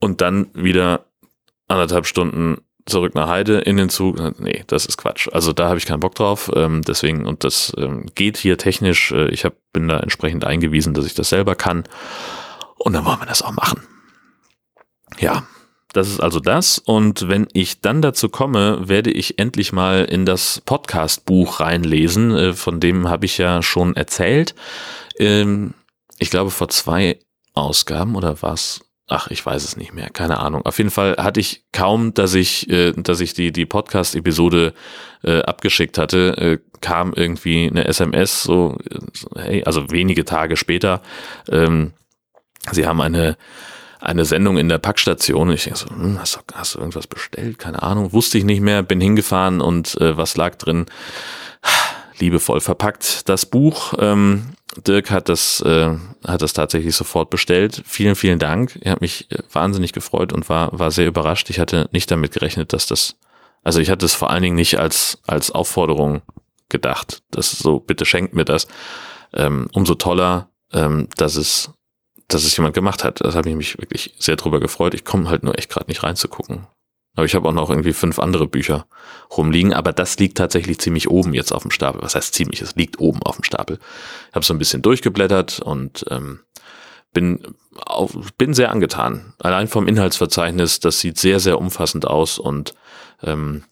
und 0.00 0.20
dann 0.20 0.48
wieder 0.54 1.06
anderthalb 1.68 2.06
Stunden 2.06 2.58
zurück 2.88 3.14
nach 3.14 3.28
Heide 3.28 3.58
in 3.58 3.76
den 3.76 3.88
Zug. 3.88 4.18
Nee, 4.40 4.64
das 4.66 4.86
ist 4.86 4.96
Quatsch. 4.96 5.28
Also 5.32 5.52
da 5.52 5.68
habe 5.68 5.78
ich 5.78 5.86
keinen 5.86 6.00
Bock 6.00 6.14
drauf. 6.14 6.50
Ähm, 6.54 6.82
deswegen, 6.82 7.26
und 7.26 7.44
das 7.44 7.72
ähm, 7.76 8.06
geht 8.14 8.36
hier 8.36 8.58
technisch. 8.58 9.12
Äh, 9.12 9.28
ich 9.30 9.44
hab, 9.44 9.54
bin 9.72 9.88
da 9.88 10.00
entsprechend 10.00 10.44
eingewiesen, 10.44 10.94
dass 10.94 11.06
ich 11.06 11.14
das 11.14 11.28
selber 11.28 11.54
kann. 11.54 11.84
Und 12.76 12.92
dann 12.92 13.04
wollen 13.04 13.20
wir 13.20 13.26
das 13.26 13.42
auch 13.42 13.52
machen. 13.52 13.82
Ja, 15.18 15.46
das 15.92 16.08
ist 16.08 16.20
also 16.20 16.40
das. 16.40 16.78
Und 16.78 17.28
wenn 17.28 17.48
ich 17.52 17.80
dann 17.80 18.02
dazu 18.02 18.28
komme, 18.28 18.88
werde 18.88 19.10
ich 19.10 19.38
endlich 19.38 19.72
mal 19.72 20.04
in 20.04 20.26
das 20.26 20.62
Podcast-Buch 20.64 21.60
reinlesen. 21.60 22.34
Äh, 22.34 22.52
von 22.52 22.80
dem 22.80 23.08
habe 23.08 23.26
ich 23.26 23.38
ja 23.38 23.62
schon 23.62 23.96
erzählt. 23.96 24.54
Ähm, 25.18 25.74
ich 26.18 26.30
glaube 26.30 26.50
vor 26.50 26.68
zwei 26.68 27.18
Ausgaben 27.54 28.16
oder 28.16 28.42
was? 28.42 28.80
Ach, 29.08 29.28
ich 29.30 29.44
weiß 29.44 29.64
es 29.64 29.76
nicht 29.76 29.94
mehr, 29.94 30.10
keine 30.10 30.38
Ahnung. 30.38 30.66
Auf 30.66 30.76
jeden 30.76 30.90
Fall 30.90 31.16
hatte 31.16 31.40
ich 31.40 31.64
kaum, 31.72 32.12
dass 32.12 32.34
ich, 32.34 32.68
äh, 32.70 32.92
dass 32.92 33.20
ich 33.20 33.32
die 33.32 33.52
die 33.52 33.64
Podcast-Episode 33.64 34.74
äh, 35.24 35.40
abgeschickt 35.40 35.96
hatte, 35.96 36.36
äh, 36.36 36.58
kam 36.80 37.14
irgendwie 37.14 37.68
eine 37.68 37.86
SMS, 37.86 38.42
so, 38.42 38.76
hey, 39.34 39.64
also 39.64 39.90
wenige 39.90 40.24
Tage 40.26 40.56
später. 40.56 41.00
Ähm, 41.50 41.92
sie 42.70 42.86
haben 42.86 43.00
eine 43.00 43.36
eine 44.00 44.24
Sendung 44.24 44.58
in 44.58 44.68
der 44.68 44.78
Packstation. 44.78 45.50
Ich 45.50 45.64
denke 45.64 45.78
so, 45.78 45.88
hm, 45.88 46.20
hast, 46.20 46.36
du, 46.36 46.40
hast 46.54 46.74
du 46.74 46.78
irgendwas 46.78 47.06
bestellt? 47.06 47.58
Keine 47.58 47.82
Ahnung, 47.82 48.12
wusste 48.12 48.38
ich 48.38 48.44
nicht 48.44 48.60
mehr. 48.60 48.82
Bin 48.82 49.00
hingefahren 49.00 49.60
und 49.60 50.00
äh, 50.00 50.16
was 50.16 50.36
lag 50.36 50.54
drin? 50.54 50.86
Liebevoll 52.20 52.60
verpackt. 52.60 53.28
Das 53.28 53.46
Buch, 53.46 53.94
ähm, 53.98 54.52
Dirk 54.86 55.10
hat 55.10 55.28
das, 55.28 55.60
äh, 55.62 55.96
hat 56.26 56.42
das 56.42 56.52
tatsächlich 56.52 56.94
sofort 56.94 57.30
bestellt. 57.30 57.82
Vielen, 57.86 58.14
vielen 58.14 58.38
Dank. 58.38 58.78
Er 58.82 58.92
hat 58.92 59.00
mich 59.00 59.30
äh, 59.30 59.38
wahnsinnig 59.52 59.92
gefreut 59.92 60.32
und 60.32 60.48
war, 60.48 60.78
war 60.78 60.90
sehr 60.90 61.06
überrascht. 61.06 61.50
Ich 61.50 61.58
hatte 61.58 61.88
nicht 61.92 62.10
damit 62.10 62.32
gerechnet, 62.32 62.72
dass 62.72 62.86
das, 62.86 63.16
also 63.62 63.80
ich 63.80 63.90
hatte 63.90 64.06
es 64.06 64.14
vor 64.14 64.30
allen 64.30 64.42
Dingen 64.42 64.56
nicht 64.56 64.78
als, 64.78 65.18
als 65.26 65.50
Aufforderung 65.50 66.22
gedacht. 66.68 67.22
Das 67.30 67.50
so, 67.50 67.80
bitte 67.80 68.04
schenkt 68.04 68.34
mir 68.34 68.44
das. 68.44 68.68
Ähm, 69.32 69.68
umso 69.72 69.94
toller, 69.94 70.50
ähm, 70.72 71.08
dass 71.16 71.36
es, 71.36 71.70
dass 72.28 72.44
es 72.44 72.56
jemand 72.56 72.74
gemacht 72.74 73.04
hat. 73.04 73.20
Das 73.22 73.34
habe 73.34 73.48
ich 73.48 73.56
mich 73.56 73.78
wirklich 73.78 74.14
sehr 74.18 74.36
drüber 74.36 74.60
gefreut. 74.60 74.94
Ich 74.94 75.04
komme 75.04 75.28
halt 75.28 75.42
nur 75.42 75.58
echt 75.58 75.70
gerade 75.70 75.86
nicht 75.88 76.02
reinzugucken. 76.02 76.66
Aber 77.18 77.24
ich 77.24 77.34
habe 77.34 77.48
auch 77.48 77.52
noch 77.52 77.68
irgendwie 77.68 77.94
fünf 77.94 78.20
andere 78.20 78.46
Bücher 78.46 78.86
rumliegen, 79.36 79.72
aber 79.72 79.92
das 79.92 80.20
liegt 80.20 80.38
tatsächlich 80.38 80.78
ziemlich 80.78 81.10
oben 81.10 81.34
jetzt 81.34 81.50
auf 81.50 81.62
dem 81.62 81.72
Stapel. 81.72 82.00
Was 82.00 82.14
heißt 82.14 82.32
ziemlich? 82.32 82.62
Es 82.62 82.76
liegt 82.76 83.00
oben 83.00 83.24
auf 83.24 83.34
dem 83.34 83.42
Stapel. 83.42 83.80
Ich 84.28 84.36
habe 84.36 84.44
so 84.44 84.54
ein 84.54 84.58
bisschen 84.58 84.82
durchgeblättert 84.82 85.58
und 85.58 86.04
ähm, 86.10 86.38
bin, 87.12 87.40
auf, 87.74 88.16
bin 88.38 88.54
sehr 88.54 88.70
angetan. 88.70 89.34
Allein 89.40 89.66
vom 89.66 89.88
Inhaltsverzeichnis, 89.88 90.78
das 90.78 91.00
sieht 91.00 91.18
sehr, 91.18 91.40
sehr 91.40 91.58
umfassend 91.58 92.06
aus 92.06 92.38
und 92.38 92.74
ähm, 93.24 93.64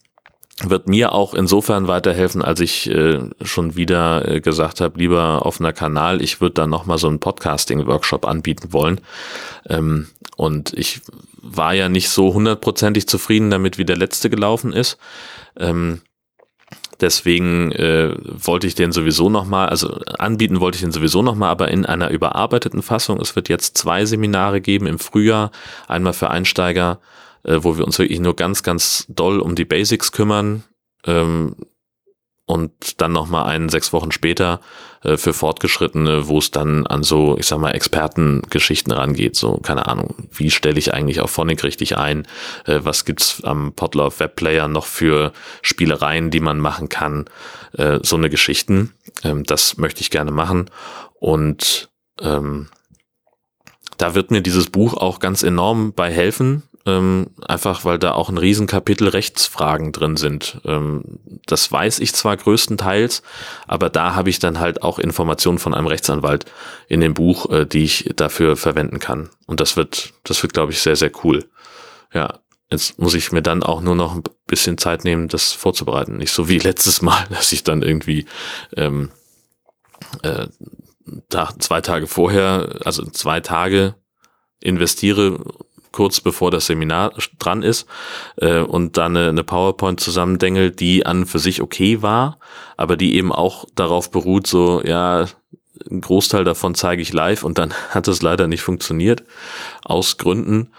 wird 0.65 0.89
mir 0.89 1.13
auch 1.13 1.33
insofern 1.33 1.87
weiterhelfen, 1.87 2.41
als 2.41 2.59
ich 2.59 2.89
äh, 2.89 3.29
schon 3.43 3.77
wieder 3.77 4.27
äh, 4.27 4.41
gesagt 4.41 4.81
habe, 4.81 4.99
lieber 4.99 5.45
offener 5.45 5.71
Kanal, 5.71 6.21
ich 6.21 6.41
würde 6.41 6.55
dann 6.55 6.69
nochmal 6.69 6.97
so 6.97 7.07
einen 7.07 7.21
Podcasting-Workshop 7.21 8.27
anbieten 8.27 8.73
wollen. 8.73 8.99
Ähm, 9.69 10.07
und 10.35 10.73
ich 10.73 10.99
war 11.55 11.73
ja 11.73 11.89
nicht 11.89 12.09
so 12.09 12.33
hundertprozentig 12.33 13.07
zufrieden 13.07 13.49
damit, 13.49 13.77
wie 13.77 13.85
der 13.85 13.97
letzte 13.97 14.29
gelaufen 14.29 14.73
ist. 14.73 14.97
Ähm, 15.57 16.01
deswegen 16.99 17.71
äh, 17.71 18.15
wollte 18.23 18.67
ich 18.67 18.75
den 18.75 18.91
sowieso 18.91 19.29
nochmal, 19.29 19.69
also 19.69 19.99
anbieten 20.17 20.59
wollte 20.59 20.75
ich 20.75 20.81
den 20.81 20.91
sowieso 20.91 21.21
nochmal, 21.21 21.49
aber 21.49 21.69
in 21.69 21.85
einer 21.85 22.09
überarbeiteten 22.09 22.81
Fassung. 22.81 23.19
Es 23.19 23.35
wird 23.35 23.49
jetzt 23.49 23.77
zwei 23.77 24.05
Seminare 24.05 24.61
geben 24.61 24.87
im 24.87 24.99
Frühjahr, 24.99 25.51
einmal 25.87 26.13
für 26.13 26.29
Einsteiger 26.29 26.99
äh, 27.47 27.63
wo 27.63 27.77
wir 27.77 27.85
uns 27.85 27.97
wirklich 27.97 28.19
nur 28.19 28.35
ganz, 28.35 28.61
ganz 28.61 29.05
doll 29.09 29.39
um 29.39 29.55
die 29.55 29.65
Basics 29.65 30.11
kümmern. 30.11 30.63
Ähm, 31.05 31.55
und 32.47 33.01
dann 33.01 33.11
nochmal 33.11 33.45
einen 33.47 33.67
sechs 33.67 33.91
Wochen 33.91 34.11
später 34.11 34.61
äh, 35.03 35.17
für 35.17 35.33
Fortgeschrittene, 35.33 36.29
wo 36.29 36.39
es 36.39 36.49
dann 36.49 36.87
an 36.87 37.03
so, 37.03 37.37
ich 37.37 37.45
sag 37.45 37.59
mal, 37.59 37.71
Expertengeschichten 37.71 38.93
rangeht. 38.93 39.35
So, 39.35 39.57
keine 39.57 39.85
Ahnung, 39.87 40.15
wie 40.31 40.49
stelle 40.49 40.79
ich 40.79 40.93
eigentlich 40.93 41.19
auf 41.19 41.29
Phonic 41.29 41.65
richtig 41.65 41.97
ein? 41.97 42.25
Äh, 42.65 42.79
was 42.83 43.03
gibt's 43.03 43.43
am 43.43 43.73
Podlove 43.73 44.21
Webplayer 44.21 44.69
noch 44.69 44.85
für 44.85 45.33
Spielereien, 45.61 46.31
die 46.31 46.39
man 46.39 46.57
machen 46.59 46.87
kann? 46.87 47.25
Äh, 47.73 47.99
so 48.01 48.15
eine 48.15 48.29
Geschichten. 48.29 48.93
Ähm, 49.25 49.43
das 49.43 49.75
möchte 49.75 49.99
ich 49.99 50.09
gerne 50.09 50.31
machen. 50.31 50.69
Und 51.19 51.89
ähm, 52.21 52.69
da 53.97 54.15
wird 54.15 54.31
mir 54.31 54.41
dieses 54.41 54.69
Buch 54.69 54.93
auch 54.93 55.19
ganz 55.19 55.43
enorm 55.43 55.91
bei 55.91 56.11
helfen, 56.13 56.63
ähm, 56.87 57.27
einfach 57.45 57.83
weil 57.83 57.99
da 57.99 58.13
auch 58.13 58.29
ein 58.29 58.37
Riesenkapitel 58.37 59.09
Rechtsfragen 59.09 59.91
drin 59.91 60.15
sind. 60.15 60.61
Ähm, 60.63 61.19
das 61.45 61.69
weiß 61.69 61.99
ich 61.99 62.13
zwar 62.13 62.37
größtenteils, 62.37 63.23
aber 63.67 63.89
da 63.89 64.15
habe 64.15 64.29
ich 64.29 64.39
dann 64.39 64.59
halt 64.59 64.81
auch 64.81 64.97
Informationen 64.97 65.59
von 65.59 65.73
einem 65.73 65.87
Rechtsanwalt 65.87 66.45
in 66.87 67.01
dem 67.01 67.13
Buch, 67.13 67.51
äh, 67.51 67.65
die 67.65 67.83
ich 67.83 68.09
dafür 68.15 68.55
verwenden 68.55 68.99
kann. 68.99 69.29
Und 69.45 69.59
das 69.59 69.75
wird, 69.75 70.13
das 70.23 70.41
wird, 70.41 70.53
glaube 70.53 70.71
ich, 70.71 70.79
sehr, 70.79 70.95
sehr 70.95 71.11
cool. 71.23 71.49
Ja, 72.13 72.39
jetzt 72.71 72.97
muss 72.99 73.15
ich 73.15 73.33
mir 73.33 73.41
dann 73.41 73.63
auch 73.63 73.81
nur 73.81 73.95
noch 73.95 74.15
ein 74.15 74.23
bisschen 74.47 74.77
Zeit 74.77 75.03
nehmen, 75.03 75.27
das 75.27 75.51
vorzubereiten. 75.51 76.15
Nicht 76.15 76.31
so 76.31 76.47
wie 76.47 76.59
letztes 76.59 77.01
Mal, 77.01 77.27
dass 77.29 77.51
ich 77.51 77.65
dann 77.65 77.81
irgendwie 77.81 78.25
ähm, 78.77 79.11
äh, 80.23 80.47
da, 81.27 81.53
zwei 81.59 81.81
Tage 81.81 82.07
vorher, 82.07 82.79
also 82.85 83.03
zwei 83.05 83.41
Tage 83.41 83.95
investiere 84.61 85.43
kurz 85.97 86.21
bevor 86.21 86.51
das 86.51 86.67
Seminar 86.67 87.11
dran 87.39 87.63
ist 87.63 87.87
äh, 88.35 88.59
und 88.59 88.97
dann 88.97 89.17
eine, 89.17 89.29
eine 89.29 89.43
PowerPoint 89.43 89.99
zusammendengelt, 89.99 90.79
die 90.79 91.07
an 91.07 91.25
für 91.25 91.39
sich 91.39 91.59
okay 91.59 92.03
war, 92.03 92.37
aber 92.77 92.97
die 92.97 93.15
eben 93.15 93.31
auch 93.31 93.65
darauf 93.73 94.11
beruht, 94.11 94.45
so, 94.45 94.83
ja, 94.83 95.25
ein 95.89 96.01
Großteil 96.01 96.43
davon 96.43 96.75
zeige 96.75 97.01
ich 97.01 97.13
live 97.13 97.41
und 97.41 97.57
dann 97.57 97.73
hat 97.89 98.07
es 98.07 98.21
leider 98.21 98.45
nicht 98.45 98.61
funktioniert, 98.61 99.23
aus 99.83 100.17
Gründen. 100.17 100.71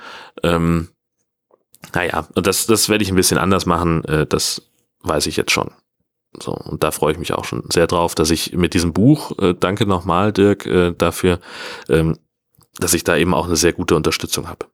Ähm, 0.44 0.90
naja, 1.92 2.28
das, 2.36 2.66
das 2.66 2.88
werde 2.88 3.02
ich 3.02 3.10
ein 3.10 3.16
bisschen 3.16 3.38
anders 3.38 3.66
machen, 3.66 4.04
äh, 4.04 4.24
das 4.24 4.70
weiß 5.02 5.26
ich 5.26 5.36
jetzt 5.36 5.50
schon. 5.50 5.72
So, 6.40 6.52
und 6.52 6.84
da 6.84 6.92
freue 6.92 7.10
ich 7.10 7.18
mich 7.18 7.32
auch 7.32 7.44
schon 7.44 7.64
sehr 7.70 7.88
drauf, 7.88 8.14
dass 8.14 8.30
ich 8.30 8.52
mit 8.52 8.72
diesem 8.72 8.92
Buch, 8.92 9.36
äh, 9.40 9.54
danke 9.58 9.84
nochmal, 9.84 10.32
Dirk, 10.32 10.64
äh, 10.66 10.92
dafür, 10.92 11.40
ähm, 11.88 12.18
dass 12.78 12.94
ich 12.94 13.02
da 13.02 13.16
eben 13.16 13.34
auch 13.34 13.46
eine 13.46 13.56
sehr 13.56 13.72
gute 13.72 13.96
Unterstützung 13.96 14.48
habe. 14.48 14.66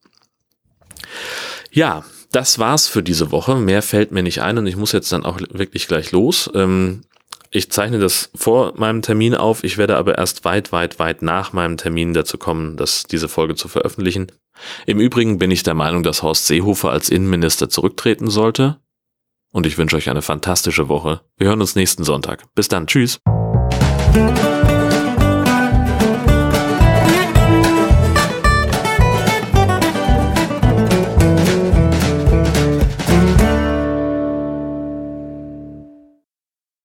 Ja, 1.71 2.05
das 2.33 2.59
war's 2.59 2.89
für 2.89 3.03
diese 3.03 3.31
Woche. 3.31 3.57
Mehr 3.57 3.83
fällt 3.83 4.13
mir 4.13 4.23
nicht 4.23 4.43
ein 4.43 4.59
und 4.59 4.67
ich 4.67 4.77
muss 4.77 4.93
jetzt 4.93 5.13
dann 5.13 5.25
auch 5.25 5.39
wirklich 5.51 5.87
gleich 5.87 6.13
los. 6.13 6.51
Ähm, 6.55 7.03
ich 7.51 7.71
zeichne 7.71 8.01
das 8.01 8.31
vor 8.35 8.73
meinem 8.77 9.01
Termin 9.01 9.37
auf. 9.37 9.63
Ich 9.63 9.79
werde 9.79 9.97
aber 9.97 10.19
erst 10.19 10.45
weit, 10.45 10.73
weit, 10.73 10.99
weit 10.99 11.23
nach 11.23 11.53
meinem 11.53 11.77
Termin 11.77 12.13
dazu 12.13 12.37
kommen, 12.37 12.77
dass 12.77 13.05
diese 13.05 13.29
Folge 13.29 13.55
zu 13.55 13.69
veröffentlichen. 13.69 14.33
Im 14.87 14.99
Übrigen 14.99 15.39
bin 15.39 15.53
ich 15.53 15.63
der 15.63 15.75
Meinung, 15.75 16.03
dass 16.03 16.23
Horst 16.23 16.49
Seehofer 16.49 16.91
als 16.91 17.11
Innenminister 17.11 17.69
zurücktreten 17.69 18.29
sollte. 18.29 18.81
Und 19.53 19.67
ich 19.67 19.79
wünsche 19.79 19.95
euch 19.97 20.11
eine 20.11 20.23
fantastische 20.23 20.89
Woche. 20.89 21.21
Wir 21.37 21.47
hören 21.47 21.61
uns 21.61 21.77
nächsten 21.77 22.03
Sonntag. 22.03 22.43
Bis 22.57 22.67
dann. 22.67 22.89
Tschüss. 22.89 23.21